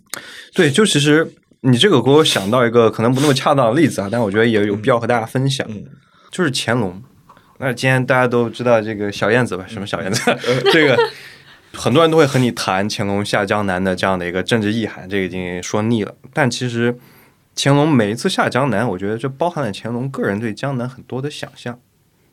[0.54, 5.66] 对，就其实你这个给我想到一个可能不那么恰当的例子啊，但我觉得也有必要和大家分享，
[6.32, 7.00] 就是乾隆。
[7.60, 9.64] 那今天大家都知道这个小燕子吧？
[9.68, 10.20] 什么小燕子？
[10.72, 10.98] 这个。
[11.74, 16.14] 很多人都会和你谈乾隆下江南的这样的一个政治意涵，这已经说腻了。
[16.32, 16.96] 但其实
[17.56, 21.78] 乾隆每一次下江南，我觉得这包含了乾隆个人对江南很多的想象，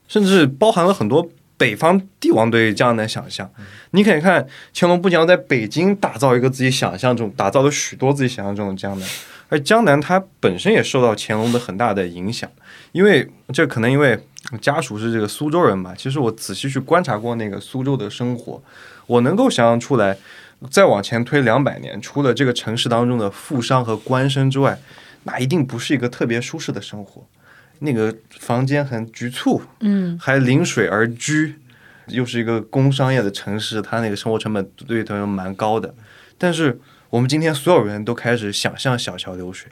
[0.07, 3.51] 甚至包含了很多北方帝王对江南想象。
[3.91, 9.07] 你可以看乾隆不仅要在北京打造一个自己想象中，打造了许多自己想象中的江南，
[9.49, 12.49] 而江南它本身也受到乾隆的很大的影响。
[12.91, 14.19] 因为这可能因为
[14.59, 18.61] 家属是这个苏州人嘛，其实我仔细去观察过那个苏州的生活。
[19.11, 20.17] 我能够想象出来，
[20.69, 24.79] 再往前推两百年，除了这个城市当中的富商和官绅之外，
[25.23, 27.27] 那一定不是一个特别舒适的生活。
[27.79, 31.55] 那个房间很局促，嗯，还临水而居，
[32.07, 35.93] 又是一个工商业的城市，它那个生活成本对他们蛮高的。
[36.37, 39.69] 但是我们今天所有人都开始想象小桥流水，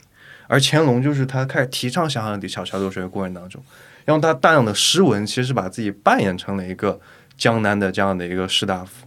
[0.48, 3.62] 而乾隆就是他开始提倡想象小桥流水的过程当中，
[4.06, 7.00] 用他大量的诗文，其实把自己扮演成了一个
[7.38, 9.06] 江南的这样的一个士大夫。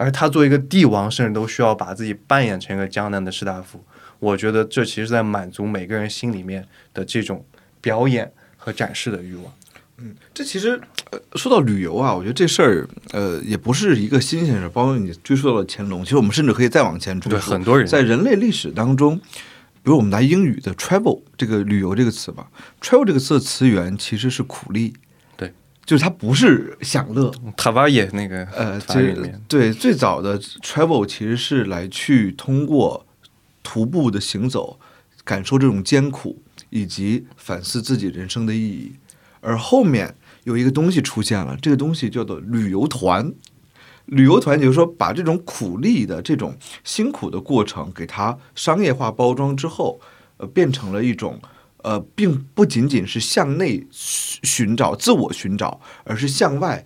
[0.00, 3.84] 而他作为一个帝王，甚至都需要把自己扮演成一个江南的士大夫。
[4.18, 7.44] 我觉得这其实在满足每个人心里面的这种
[7.82, 9.44] 表演和展示的欲望。
[9.98, 10.80] 嗯这其实
[11.10, 22.48] 呃，说到旅游啊，我觉得这事儿呃也不是一个新鲜事，包括你追溯到了乾隆，其实我们甚至可以再往前追对，溯，很多人在人类历史当中，比如我们拿英语的 travel 这个旅游这个词吧
[22.80, 24.96] ，travel 这个词的词源其实是苦力，对，
[25.90, 33.04] 就是它不是享乐，塔瓦也那个呃，法这语里面，对最早的 travel 其实是来去通过
[33.64, 34.78] 徒步的行走，
[35.24, 38.92] 感受这种艰苦，以及反思自己人生的意义。
[39.40, 40.14] 而后面
[40.44, 43.34] 有一个东西出现了，这个东西叫做旅游团。
[44.04, 50.00] 旅游团，也就是说，把这种苦力的这种辛苦的过程，给它商业化包装之后，
[50.36, 51.40] 呃，变成了一种
[51.82, 56.84] 呃，并不仅仅是向内寻找、自我寻找，而是向外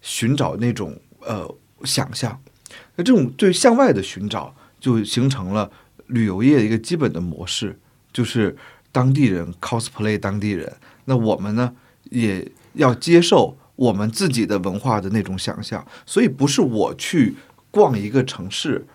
[0.00, 1.52] 寻找那种呃
[1.84, 2.40] 想象。
[2.96, 5.70] 那这种对向外的寻找，就形成了
[6.06, 7.78] 旅游业的一个基本的模式，
[8.12, 8.56] 就是
[8.92, 10.72] 当地人 cosplay 当地人。
[11.06, 11.74] 那我们呢，
[12.10, 15.84] 也要接受我们自己的文化的那种想象。
[16.06, 17.34] 所以不是我去
[17.70, 18.86] 逛一个城市，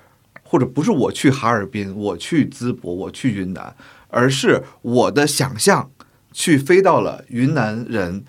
[0.44, 3.76] 或者不是我去哈尔滨，我去淄博，我去云南，
[4.16, 5.92] 而是我的想象
[6.32, 8.24] 去飞到了云南人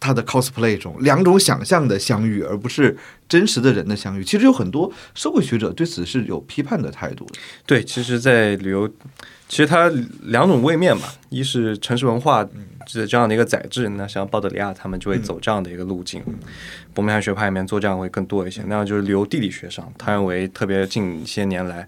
[0.00, 2.96] 他的 cosplay 中，两种想象的相遇，而不是
[3.28, 4.24] 真实的人的相遇。
[4.24, 7.38] 其实有很多社会学者对此是有批判的态度的。
[7.64, 8.88] 对，其实，在旅游，
[9.46, 9.88] 其实它
[10.22, 12.44] 两种位面嘛，一是城市文化
[12.86, 16.24] 这这样的一个载质，那像鲍德里亚他们就会走这样的一个路径，
[16.94, 18.62] 伯明翰学派里面做这样会更多一些。
[18.66, 21.86] 那样就是旅游地理学上，他认为特别近些年来。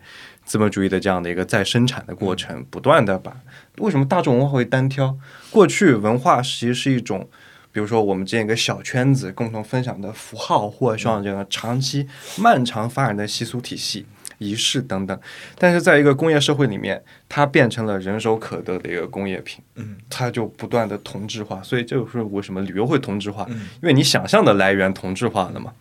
[0.52, 3.34] 资本主义的这样的一个再生产的过程，不断的把
[3.78, 5.16] 为什么大众文化会单挑？
[5.50, 7.26] 过去文化其实是一种，
[7.72, 14.04] 比如说我们这样一个小圈子共同分享的符号，或者说这个长期漫长发展的习俗体系。
[14.42, 15.18] 仪式等等，
[15.56, 25.72] 但是在一个工业社会里面，它变成了人手可得的一个工业品，嗯，它就不断的同质化，所以这就是为什么旅游会同质化，嗯因为你想象的来源同质化了嘛。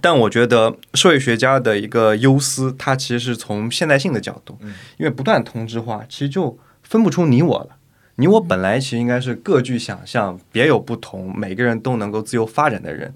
[0.00, 7.76] 但我觉得社会学家的一个忧思，它其实是从现代性的角度，嗯因为不断同质化，其实就分不出你我了。
[8.16, 13.10] 你我本来其实应该是各具想象，别有不同，每个人都能够自由发展的人。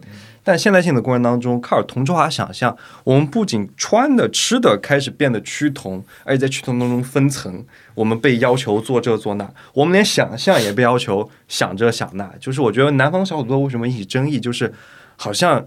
[0.45, 7.65] 但现代性的过程当中，靠着同质化想象，我们不仅穿的、吃的开始变得趋同，而且在趋同当中分层。
[7.95, 12.31] 我们被要求做这做那，我们连想象也被要求想这想那。
[12.39, 14.71] 就是我觉得南方小土豆为什么引起争议，就是
[15.17, 15.65] 好像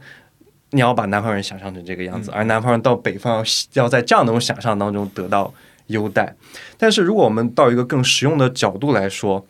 [0.69, 3.37] 你要把南方人想象成这个样子，而南方人到北方
[3.73, 5.51] 要要在这样的一种想象当中得到
[5.87, 6.35] 优待。
[6.77, 9.43] 但是如果我们到一个更实用的角度来说，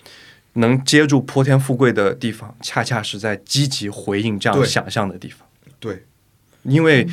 [0.58, 5.48] 能接住泼天富贵的地方，恰恰是在积极回应这样想象的地方。
[5.80, 6.04] 对，
[6.64, 7.08] 因为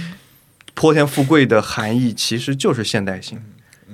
[0.74, 3.40] 泼天富贵的含义其实就是现代性，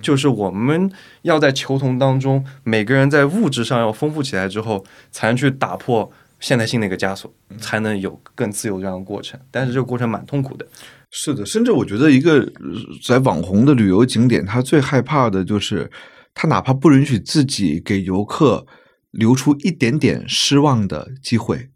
[0.00, 0.90] 就是我们
[1.22, 9.38] 要在求同当中，每个人在物质上要丰富起来之后，才能去打破现代性的一个枷锁，才能有更自由这样的过程。
[9.50, 10.66] 但是这个过程蛮痛苦的。
[11.10, 12.50] 是的，甚至我觉得一个呃
[13.04, 15.90] 在网红的旅游景点，他最害怕的就是
[16.32, 18.64] 他哪怕不允许自己给游客
[19.10, 21.70] 留出一点点失望的机会，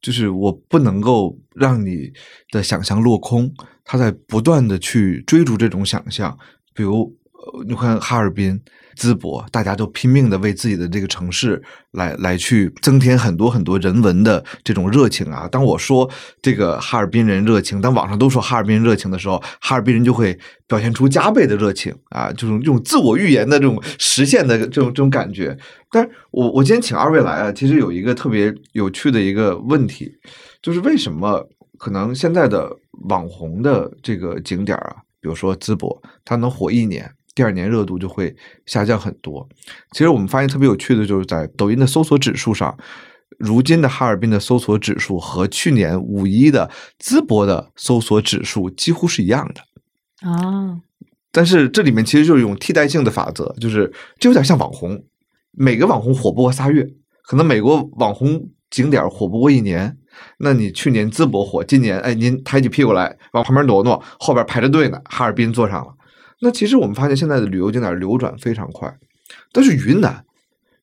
[0.00, 2.12] 就是我不能够让你
[2.50, 3.52] 的想象落空，
[3.84, 6.38] 他在不断的去追逐这种想象，
[6.74, 7.16] 比如。
[7.66, 8.60] 你看哈尔滨、
[8.98, 11.62] 淄博，大家都拼命的为自己的这个城市
[11.92, 15.48] 来来去增添很多很多人文的这种热情啊。
[15.48, 16.10] 当我说
[16.42, 25.56] 这个哈尔滨人热情，当网上都说哈尔滨热情的时候，哈尔滨人就会表现出加倍的热情啊，这种这种自我预言的这种实现的这种这种感觉。
[25.90, 30.12] 但是我我今天请二位来啊，其实有一个特别有趣的一个问题，
[30.62, 32.70] 就是为什么可能现在的
[33.08, 37.10] 网红的这个景点啊，比如说淄博，它能火一年。
[37.34, 38.34] 第二年热度就会
[38.66, 39.48] 下降很多。
[39.92, 42.76] 其实我们发现特别有趣的就是在抖音的搜索指数上，
[43.38, 46.68] 如今的哈尔滨的搜索指数和去年五一的
[47.00, 50.28] 淄博的搜索指数几乎是一样的。
[50.28, 50.80] 啊，
[51.30, 55.00] 但是这里面其实就是一种替代性的法则，就是这有点像网红，
[55.58, 56.86] 每个网红火不过仨月，
[57.24, 59.96] 可能美国网红景点火不过一年。
[60.38, 65.92] 那你去年淄博火，今年哎您抬起屁股来往旁边挪挪，后边排着队呢，哈尔滨坐上了。
[66.40, 68.96] 那其实我们发现现在的旅游景点流转非常快，
[69.52, 70.24] 但是云南，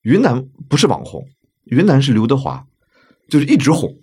[0.02, 1.24] 云南不是网红，
[1.66, 2.66] 云南是刘德华，
[3.30, 3.96] 就是一直红。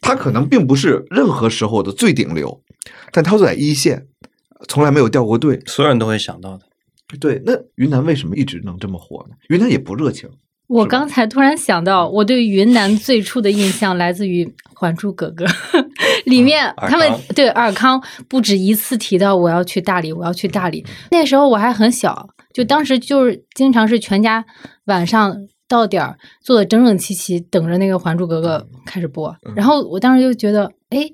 [0.00, 2.60] 他可能并不是任何时候的最顶流，
[3.12, 4.06] 但他都在一线，
[4.68, 5.60] 从来没有掉过队。
[5.66, 6.66] 所有人都会想到的。
[7.20, 9.36] 对，那云南为什么一直能这么火呢？
[9.48, 10.28] 云南也不热情。
[10.66, 14.44] 我刚才突然想到，我对云南最初的印象来自于
[14.74, 15.44] 《还珠格格》
[16.24, 20.84] 里面，尔他们康对尔康不止一次提到我要去大理，我要去大理。
[21.10, 24.42] 那时候我还很小，就当时就是经常是全家
[24.86, 25.36] 晚上
[25.68, 29.36] 到点儿坐的整整齐齐，等着那个《还珠格格》开始播。
[29.54, 31.06] 然后我当时就觉得，哎，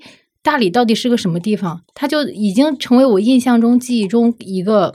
[0.45, 1.82] 大理到底是个什么地方？
[1.93, 4.95] 它就已经成为我印象中、记忆中一个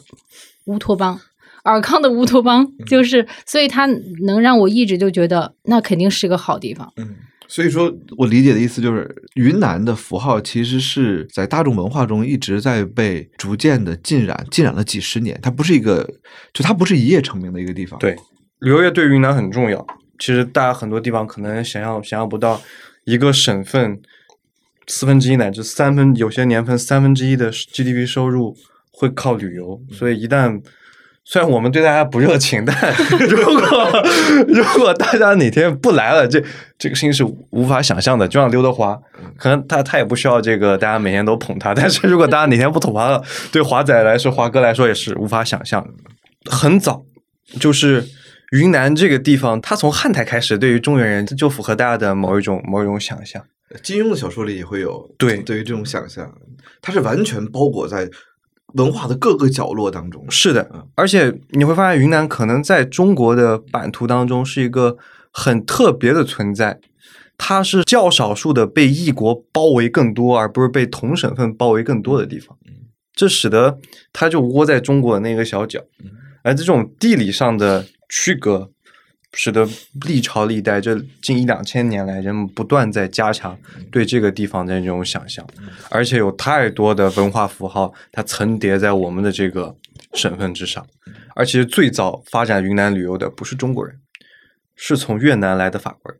[0.66, 1.20] 乌托邦。
[1.64, 3.88] 尔康的乌托邦 就是，所以它
[4.26, 6.94] 能让我一直就觉得那肯定是个好地方。
[6.98, 7.16] 嗯，
[7.48, 15.40] 所以说我理解的意思就是，云南的符号其实是在大众文化中一直在被逐渐的浸染，浸染了几十年。
[15.42, 16.08] 它不是一个，
[16.54, 17.98] 就它不是一夜成名的一个地方。
[18.00, 18.16] 对，
[18.60, 19.84] 旅游业对云南很重要。
[20.20, 22.62] 其实大家很多地方可能想象想象不到，
[23.06, 24.00] 一个省份
[24.86, 28.56] 四分之一乃至三分，有些年份三分之一的 GDP 收入
[28.98, 29.80] 会靠旅游。
[29.92, 30.62] 所以一旦
[31.24, 32.76] 虽然我们对大家不热情，但
[33.28, 34.04] 如果
[34.48, 36.40] 如果大家哪天不来了，这
[36.78, 38.28] 这个事情是无法想象的。
[38.28, 38.96] 就像刘德华，
[39.38, 46.52] 可能他他也不需要这个大家每天都捧他，但是如果大家哪天不捧他了，对华仔来说，华哥来说也是无法想象的。
[46.52, 47.04] 很早
[47.60, 48.06] 就是
[48.52, 53.44] 云南这个地方，它从汉代开始，对于中原人就符合大家的某一种某一种想象。
[53.82, 56.32] 金庸的小说里也会有对对于这种想象，
[56.84, 58.08] 它是完全包裹在
[58.74, 60.26] 文化的各个角落当中。
[60.30, 64.98] 是的，而且你会发现，云南可能在中国的版图当中是一个
[65.32, 66.80] 很特别的存在。
[67.38, 72.58] 它是较少数的被异国包围更多，而不是被同省份包围更多的地方。
[73.14, 73.78] 这使得
[74.14, 75.82] 它就窝在中国的那个小角，
[76.44, 78.72] 而这种地理上的区隔，
[79.38, 79.68] 使得
[80.08, 83.58] 历朝历代这近一两千年来，人们不断在加强
[83.92, 85.46] 对这个地方的这种想象，
[85.92, 89.76] 而且有太多的文化符号，它层叠在我们的这个
[90.14, 90.84] 省份之上。
[91.36, 94.00] 而其实最早发展云南旅游的不是中国人，
[94.74, 96.20] 是从越南来的法国人。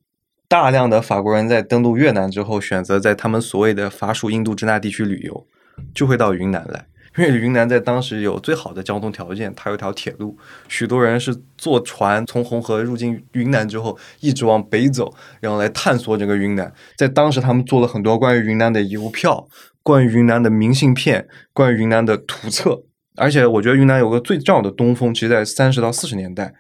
[0.50, 5.48] 大量的法国人在登陆越南之后，选择在他们所谓的法属印度支那地区旅游，
[5.94, 6.86] 就会到云南来。
[7.18, 10.38] 因为云南在当时有最好的交通条件，它有条铁路，
[10.68, 16.74] 许多人是坐船从红河入境云南之后，一直往北走，然后来探索整个云南。
[16.98, 19.48] 在当时，他们做了很多关于云南的邮票、
[19.82, 22.84] 关于云南的明信片、关于云南的图册。
[23.16, 26.54] 而且，我觉得云南有个最重要的东风，其实在三十到四十年代，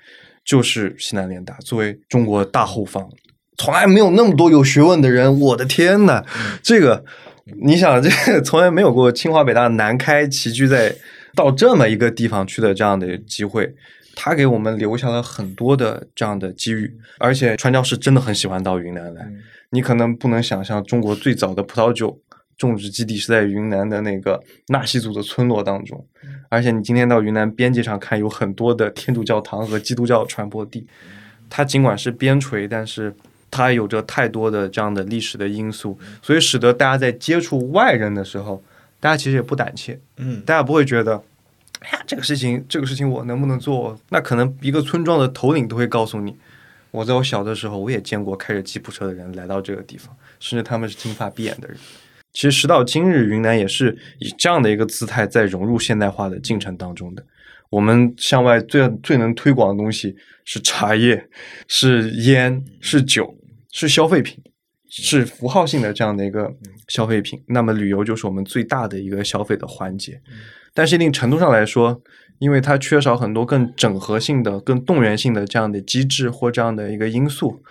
[0.46, 3.10] 就是西南联大作为中国大后方，
[3.58, 5.38] 从来没有那么多有学问的人。
[5.38, 6.24] 我的天呐，
[6.64, 7.04] 这个。
[7.54, 10.96] 你想，这个从来没有过清华北大南开齐聚在
[11.36, 13.76] 到这么一个地方去的这样的机会，
[14.16, 19.32] 他给我们留下了很多的这样的机遇，而且传教士真的很喜欢到云南来。
[19.70, 22.20] 你可能不能想象，中国最早的葡萄酒
[22.58, 26.04] 种植基地是在云南的那个纳西族的村落当中，
[26.50, 30.88] 而且你今天到云南边界上看，有很多的天主教堂和基督教传播地。
[31.48, 33.16] 它尽管是边陲，但是。
[33.50, 38.64] 它有着太多的这样的历史的因素，所以使得大家在接触外人的时候，
[39.00, 41.24] 大家其实也不胆怯，嗯，大家不会觉得，
[41.80, 43.98] 哎呀，这个事情，这个事情我能不能做？
[44.10, 46.36] 那可能一个村庄的头领都会告诉你，
[46.92, 51.78] 我在我小的时候，我也见过开着吉普车的人来到这个地方，甚至他们是金发碧眼的人。
[52.34, 57.24] 其实时到今日，云南也是以这样的一个姿态在融入现代化的进程当中的。
[57.70, 61.28] 我们向外最最能推广的东西是茶叶，
[61.68, 63.36] 是烟，是酒。
[63.78, 64.42] 是消费品，
[64.88, 66.50] 是符号性的这样的一个
[66.88, 67.44] 消费品。
[67.48, 70.22] 那么旅游就是我们最大的一个消费的环节。
[70.74, 72.02] 但是一定程度上来说，
[72.40, 77.62] 因为它缺少很多更整合性的、更动员性的这样的机制或这样的一个因素。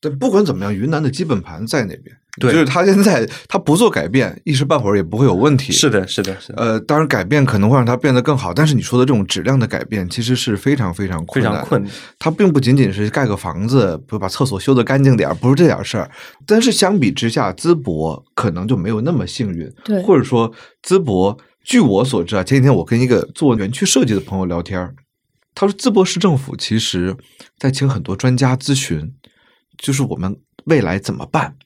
[0.00, 5.70] 但不管怎么样，云南的基本盘在那边，对，就是他现在他不做改变，一时半会儿也不会有问题。
[5.70, 6.62] 是的，是的，是的。
[6.62, 11.52] 呃，当然改变可能会让它变得更好，但是你说的这种质量的改变，其实是非常非常困难。
[11.52, 11.92] 非常困难。
[12.18, 16.10] 它并不仅仅是盖个房子，不把厕所修得干净点儿，不是这点事儿。
[16.46, 19.70] 但是相比之下，淄博可能就没有那么幸运。
[19.84, 20.50] 对，或者说
[20.82, 24.94] 淄博，据我所知啊，前几天我跟一个做园区设计的朋友聊天，
[25.54, 27.14] 他说淄博市政府其实
[27.58, 29.12] 在请很多专家咨询，
[29.76, 30.34] 就是我们。
[30.66, 31.56] 未来怎么办？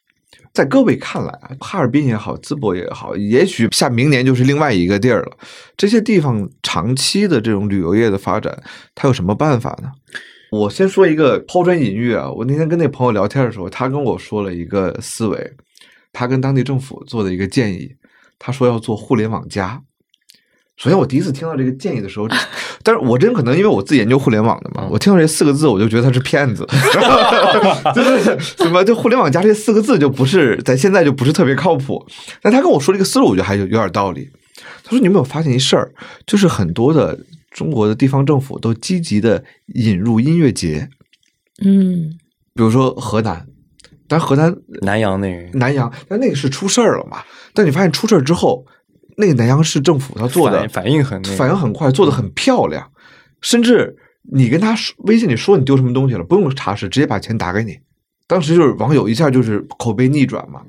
[0.57, 5.37] 在各位看来啊，哈尔滨也好，淄博也好，也许下明年就是另外一个地儿了。
[5.77, 8.59] 这些地方长期的这种旅游业的发展，
[8.95, 9.93] 它有什么办法呢？
[10.51, 12.31] 我先说一个抛砖引玉啊。
[12.31, 15.53] 我那天跟那朋友聊天的时候，他跟我说了一个思维，
[16.11, 17.95] 他跟当地政府做的一个建议，
[18.39, 19.83] 他说要做互联网加。
[20.77, 22.29] 首先，我第一次听到这个建议的时候，
[22.85, 26.67] 但是我真可能因为我自己研究互联网的嘛，我听到这四个字，我就觉得他是骗子，
[27.95, 32.07] 就是什么就互联网加这四个字就不是在现在就不是特别靠谱。
[32.43, 34.29] 但他跟我说这个思路，我觉得还有有点道理。
[34.85, 35.93] 他说：“你有没有发现一事儿？
[36.27, 37.19] 就是很多的
[37.51, 39.43] 中国的地方政府都积极的
[39.75, 40.89] 引入音乐节，
[41.65, 42.11] 嗯，
[42.55, 43.47] 比如说河南，
[44.07, 47.19] 但河南南阳那个南阳，但那个是出事儿了嘛？
[47.53, 48.67] 但你发现出事儿之后。”
[49.17, 52.91] 那个南阳市政府他做的反应很反应很快，做的很漂亮，
[53.41, 53.97] 甚至
[54.33, 57.79] 你跟他说微信里说你丢什么东西了，不用查实，直接把钱打给你。
[58.27, 60.61] 当时就是网友一下就是口碑逆转嘛。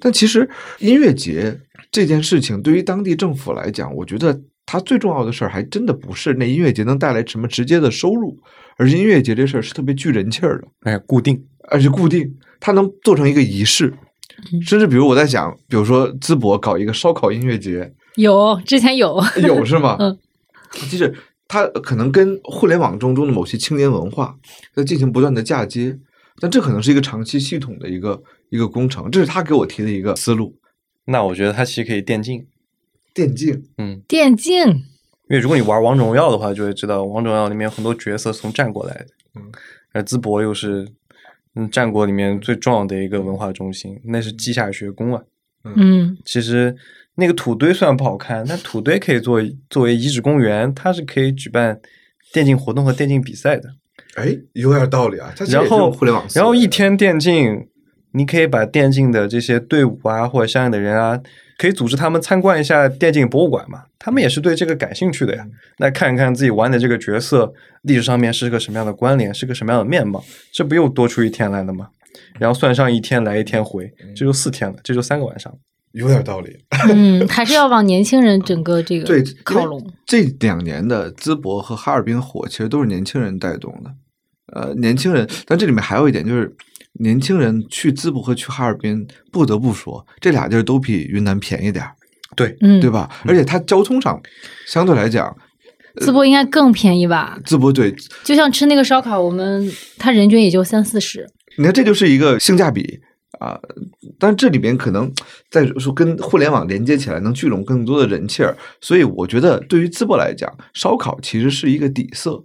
[0.00, 0.48] 但其实
[0.78, 8.38] 音乐节这件事情对于当地政府来讲，我觉得它最重要的事儿还真的不是那音乐节能带来什么直接的收入，
[8.78, 10.68] 而是音乐节这事儿是特别聚人气儿的。
[10.84, 13.92] 哎，固定，而且固定，它能做成一个仪式，
[14.64, 19.96] 甚至比如我在想，比如说淄博搞一个烧烤音乐节，有之前有，有是吗？
[20.00, 20.18] 嗯，
[20.90, 21.14] 就是
[21.46, 24.36] 它可能跟互联网中中的某些青年文化
[24.74, 25.98] 在进行不断的嫁接，
[26.40, 30.56] 但这可能是一个长期系统的一个一个工程，这是他给我提的一个思路。
[31.04, 32.46] 那我觉得它其实可以电竞，
[33.12, 34.54] 电竞，嗯，电竞，
[35.28, 39.50] 因为如果你玩王者荣耀的话，就会知道王者荣耀里面有很多角色是从战过来的，嗯，
[39.92, 40.88] 而淄博又是
[41.54, 45.22] 嗯战国里面最重要的一个文化中心，那是稷下学宫啊。
[45.76, 46.74] 嗯，其实
[47.14, 51.80] 那个土堆虽然不好看，但土堆可以作为作为遗址公园，它是可以举办
[52.32, 53.68] 电竞活动和电竞比赛的。
[54.16, 55.32] 哎，有点道理啊。
[55.48, 57.68] 然后互联网，然后一天电竞，
[58.12, 61.20] 你可以把电竞的这些队伍啊，或者相应的人啊，
[61.58, 63.84] 可以组织他们参观一下电竞博物馆嘛。
[64.04, 65.46] 他们也是对这个感兴趣的呀。
[65.78, 70.22] 那看一看自己玩的这个角色历史上面是个什么样的关联，是个什么样的面貌，
[70.52, 71.86] 这不又多出一天来了吗？
[72.40, 75.56] 然后算上一天来一天回，这就四天了，这就三个晚上。
[75.92, 76.56] 有点道理。
[76.92, 79.92] 嗯，还是要往年轻人整个这个对，靠拢。
[80.06, 83.90] 这两年的淄博和哈尔滨火，其实都是年轻人带动的。
[84.54, 86.50] 呃，年轻人，但这里面还有一点就是，
[86.94, 91.92] 年轻人去淄博和去哈尔滨，不得不说，这俩地儿都比云南便宜点儿，
[92.36, 92.90] 对，嗯，对？
[92.90, 93.08] 吧？
[93.24, 94.20] 而且它交通上
[94.66, 95.36] 相对来讲，
[96.00, 97.38] 淄博应该更便宜吧？
[97.44, 101.26] 淄博对，就像吃那个烧烤，我们它人均也就三四十。
[101.58, 103.00] 你看这就是一个性价比
[103.38, 103.58] 啊。
[104.18, 105.12] 但这里边可能
[105.50, 112.42] 再说跟互联网连接起来，能聚拢更多的人气儿，所以我觉得对于淄博来讲，烧烤其实是一个底色。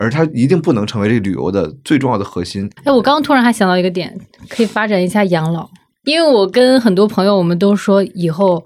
[0.00, 2.68] 而它一定不能成为这个旅游的最重要的核心。
[2.82, 4.12] 哎，我刚刚突然还想到一个点，
[4.48, 5.70] 可以发展一下养老，
[6.02, 8.64] 因为我跟很多朋友，我们都说以后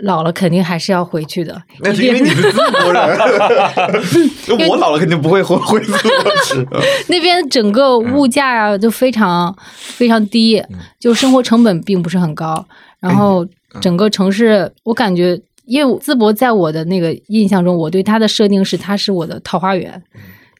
[0.00, 1.62] 老了肯定还是要回去的。
[1.80, 6.80] 那是因为你是淄博人， 我老了肯定不会回回淄博。
[7.08, 10.62] 那边整个物价啊就非常非常低，
[10.98, 12.66] 就生活成本并不是很高。
[13.00, 13.46] 然后
[13.80, 20.02] 整个城市，我感觉，因为淄博在我的那个印象中，我对它的设定是它是我的桃花源，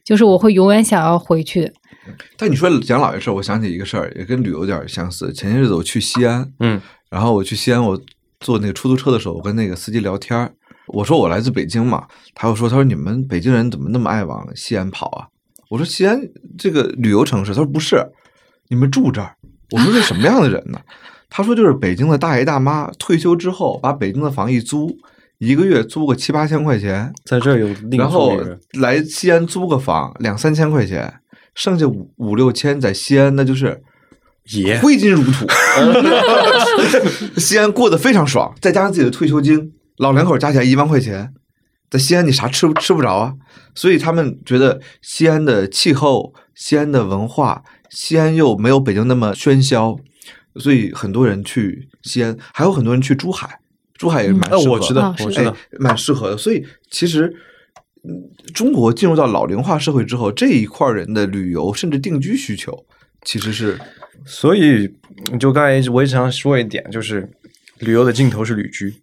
[0.03, 1.71] 就是我会永远想要回去。
[2.35, 5.31] 但你说养老这事儿，我想起一个事儿，也跟旅游有点相似。
[5.31, 7.97] 前些日子我去西安，嗯，然后我去西安，我
[8.43, 10.53] 坐那个出租车的时候，我跟那个司机聊天儿，
[10.85, 15.25] 我说我来自北京嘛，他又说，他说你们北京人怎么那么爱往西安跑啊？
[15.69, 16.21] 我说西安
[16.55, 18.05] 这个旅游城市，他说不是，
[18.67, 19.35] 你们住这儿。
[19.71, 20.79] 我说是什么样的人呢？
[21.29, 24.95] 他说就是北京的大爷大妈退休之后，把北京的房一租，
[25.39, 27.67] 一个月租个七八千块钱，在这儿有
[27.97, 28.37] 然后
[28.73, 31.11] 来西安租个房两三千块钱，
[31.55, 33.81] 剩下五五六千在西安那就是
[34.51, 35.47] 爷挥金如土。
[37.39, 41.33] 西安过得非常爽，再加上自己的退休金，老两口加起来一万块钱，
[41.89, 43.33] 在西安你啥吃吃不着啊？
[43.75, 49.97] 所以他们觉得西安的气候、西安的文化、西安又没有北京那么喧嚣，
[50.57, 53.59] 所以很多人去西安，还有很多人去珠海，
[53.97, 54.81] 珠海也蛮呃适合的。
[54.81, 56.37] 我知道啊，是我知道哎，，蛮适合的。
[56.37, 57.33] 所以其实，
[58.03, 62.85] 嗯中国进入到老龄化社会之后，这一块儿人的旅游甚至定居需求，
[63.23, 63.79] 其实是
[64.25, 64.89] 所以
[65.39, 67.29] 就刚才我也想说一点，就是
[67.79, 68.93] 旅游的尽头是旅居，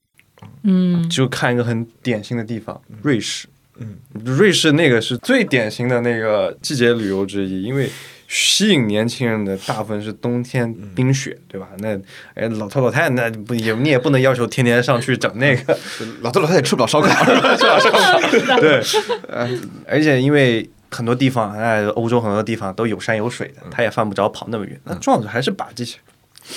[0.64, 3.46] 嗯，就看一个很典型的地方，瑞士。
[3.82, 7.88] 嗯，瑞士那个是最典型的那个季节旅游之一，因为
[8.28, 11.66] 吸引年轻人的大部分是冬天冰雪，对吧？
[11.78, 11.98] 那
[12.34, 15.78] 哎，老头老太太那不也你也不能要求天天上去整那个，
[16.20, 18.58] 老头老太太吃不了烧烤，是吧？
[18.60, 18.82] 对，
[19.28, 19.48] 呃，
[19.86, 24.80] 而且因为很多地方，哎，欧洲很多地方都有山有水的，他也犯不着跑那么远。
[24.84, 25.98] 那重要的还是把这些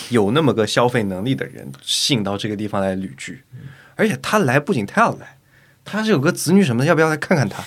[0.10, 3.44] 有那么个消费能力的人吸引到这个地方来旅居，
[3.96, 5.38] 而且他来不仅他要来，
[5.86, 7.64] 他是有个子女什么的，要不要来看看他？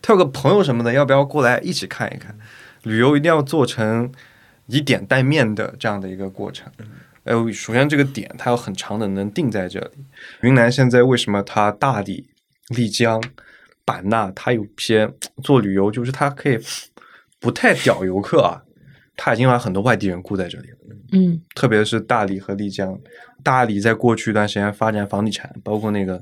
[0.00, 2.36] 他有个朋友什么的，要不要过来一起看一看？
[2.82, 4.12] 旅游一定要做成
[4.66, 6.70] 以点带面的这样的一个过程。
[7.24, 10.04] 呃，首先这个点它有很长的能定在这里。
[10.42, 12.28] 云南现在为什么它大理、
[12.68, 13.18] 丽江、
[13.84, 15.10] 版纳，它有些
[15.42, 16.58] 做旅游，就是它可以
[17.40, 18.62] 不太屌游客啊，
[19.16, 20.76] 它已经把很多外地人雇在这里了。
[21.12, 22.98] 嗯特别是大理和丽江，
[23.42, 26.20] 大理在过去一段时间发展房地产，包括那个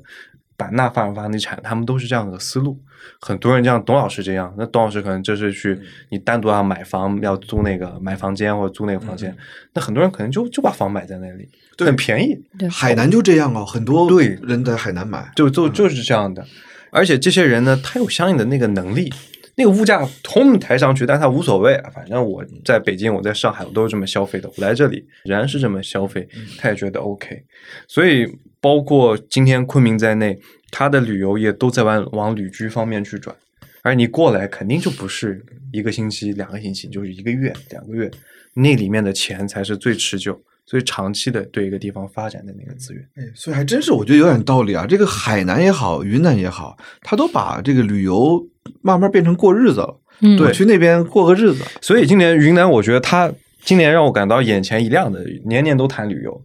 [0.55, 2.79] 版纳发展房地产，他们都是这样的思路。
[3.19, 9.35] 很多人这样，董老师这样，那董老师可能就是去你单独要买房，要租那个买房间或者租那个房间，
[9.73, 15.31] 那很多人可能就就把房买在那里，对很便宜，对，海南就这样哦，很多对人在海南买。
[15.35, 16.45] 就就就是这样的。
[16.93, 19.11] 而且这些人呢，他有相应的那个能力，
[19.55, 24.47] 那个物价通抬上去，但他无所谓啊，反正我在北京，我在上海，我都是这么消费的。
[24.49, 26.27] 我来这里仍然是这么消费，
[26.57, 27.43] 他也觉得 OK。
[27.87, 28.27] 所以
[28.61, 30.39] 包括今天昆明在内，
[30.71, 33.35] 他的旅游业都在往往旅居方面去转。
[33.81, 38.09] 而你过来肯定就不是一个星期、两个星期，就是一个月、两个月，
[38.53, 43.03] 那里面的钱才是最持久、最长期的对一个地方发展的那个资源。
[43.15, 44.85] 哎，所以还真是我觉得有点道理啊。
[44.87, 48.41] 这个海南也好，云南也好，他都把这个旅游
[48.81, 49.99] 慢慢变成过日子了。
[50.21, 56.41] 嗯，我去那边过个日子，所以今年云南，我觉得他今年让我感到眼前一亮的，年年都谈旅游。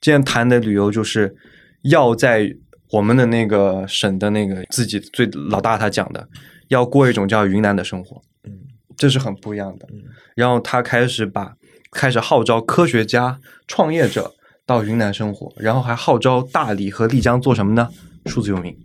[0.00, 1.34] 今年谈的旅游就是
[1.82, 2.52] 要在
[2.90, 6.26] 我们的那个省的那个自己最老大他讲的，
[6.68, 8.20] 要过一种叫云南的生活。
[8.44, 8.50] 嗯，
[8.96, 9.86] 这是很不一样的。
[9.92, 10.02] 嗯
[10.34, 11.54] 然后他开始把
[11.92, 13.38] 开始号召科学家、
[13.68, 14.34] 创业者
[14.66, 17.88] 到云南生活，然后还号召大理和丽江做什么呢？
[18.26, 18.76] 数字游民。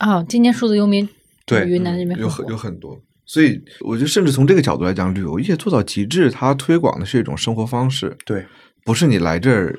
[0.00, 1.08] 哦，今年数字游民
[1.46, 3.00] 对云南那边有有很多。
[3.24, 8.44] 所以我觉得，甚至从这个角度来讲，旅游业做到极致，它推广的是一种生活方式，对，
[8.84, 9.78] 不是你来这儿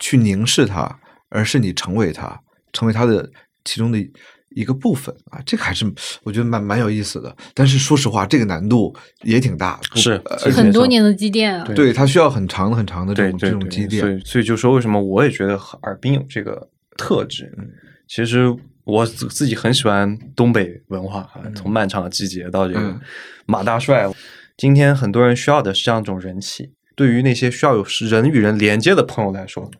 [0.00, 0.98] 去凝视它，
[1.28, 2.40] 而是你成为它，
[2.72, 3.30] 成为它的
[3.64, 3.98] 其中的
[4.50, 5.40] 一个部分啊。
[5.44, 5.84] 这个还是
[6.22, 7.34] 我觉得蛮蛮有意思的。
[7.54, 10.20] 但是说实话，这个难度也挺大，不是
[10.52, 11.64] 很多年的积淀啊。
[11.64, 14.00] 对对它需要很长很长的这种这种积淀。
[14.00, 17.52] 所以所以就说为什么我也觉得哈尔滨有这个特质。
[17.58, 17.68] 嗯
[18.08, 23.00] 其实我自自己很喜欢东北文化从漫长的季节到这个嗯
[23.46, 24.10] 马大帅。
[24.56, 26.72] 今天很多人需要的是这样一种人气。
[26.96, 29.70] 对于那些需要有人与人连接的朋友来说，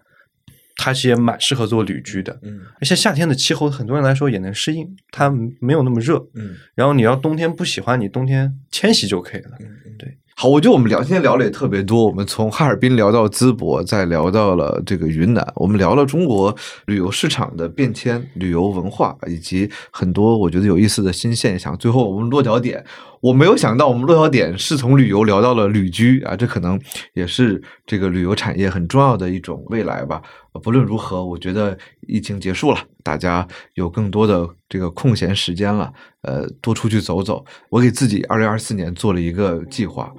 [0.83, 2.39] 它其实也蛮适合做旅居的。
[2.43, 6.17] 嗯而且夏天的气候，很多人来说也能适应，它没有那么热。
[6.35, 9.51] 嗯然后你要冬天不喜欢，你冬天迁徙就可以了。
[9.61, 9.67] 嗯，
[9.99, 10.17] 对。
[10.35, 16.57] 好，我觉得我们聊今天聊的也特别多，我们从哈尔滨聊到淄博，再聊到了这个云南，我们聊了中国
[16.87, 21.77] 旅游市场的变迁、旅游文化以及很多我觉得有意思的新现象。
[21.77, 22.83] 最后我们落脚点，
[23.21, 26.81] 我没有想到我们落脚点是从旅游聊到了旅居啊，这可能
[27.13, 30.23] 也是这个旅游产业很重要的一种未来吧。
[30.63, 31.77] 不论如何，我觉得
[32.09, 35.93] 疫情结束了，大家有更多的这个空闲时间了，
[36.23, 37.45] 呃，多出去走走。
[37.69, 40.11] 我给自己二零二四年做了一个计划，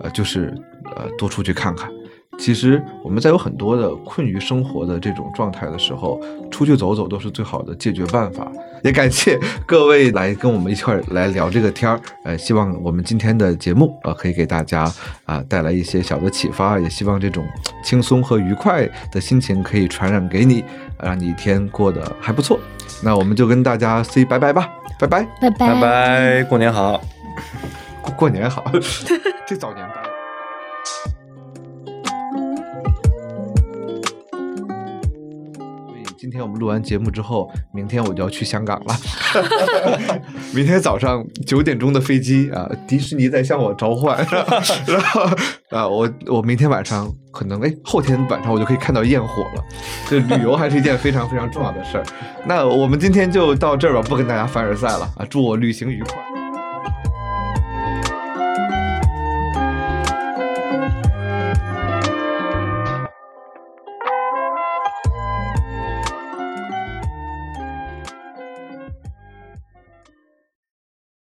[0.00, 0.54] 呃，就是
[0.96, 1.90] 呃多出去看看。
[2.40, 6.18] 其实我们在有很多的困于生活的这种状态的时候，
[6.50, 8.50] 出去走走都是最好的解决办法。
[8.82, 14.90] 也感谢各位来跟我们一块儿来聊这个天儿，呃，希望我们今天的节目啊、呃可以给大家
[15.26, 17.46] 啊、带来一些小的启发，也希望这种
[17.84, 20.64] 轻松和愉快的心情可以传染给你，
[20.98, 22.58] 让你一天过得还不错。
[23.04, 24.66] 那我们就跟大家 say 拜拜吧，
[24.98, 27.00] 拜拜，拜拜拜拜，过年好。
[28.00, 28.64] 过 过年好，
[29.46, 30.09] 这早年拜。
[36.20, 38.94] 今天我们录完节目之后，明天我就要去香港了。
[40.54, 44.18] 明天早上九点钟的飞机啊，迪士尼在向我召唤，
[44.86, 45.22] 然后
[45.70, 49.64] 啊，我我明天晚上可能哎，后天晚上我就可以看到焰火了。
[50.10, 52.04] 这旅游还是一件非常非常重要的事儿。
[52.44, 55.24] 那我们今天就到这儿吧，不跟大家凡尔赛了啊！
[55.30, 56.39] 祝我旅行愉快。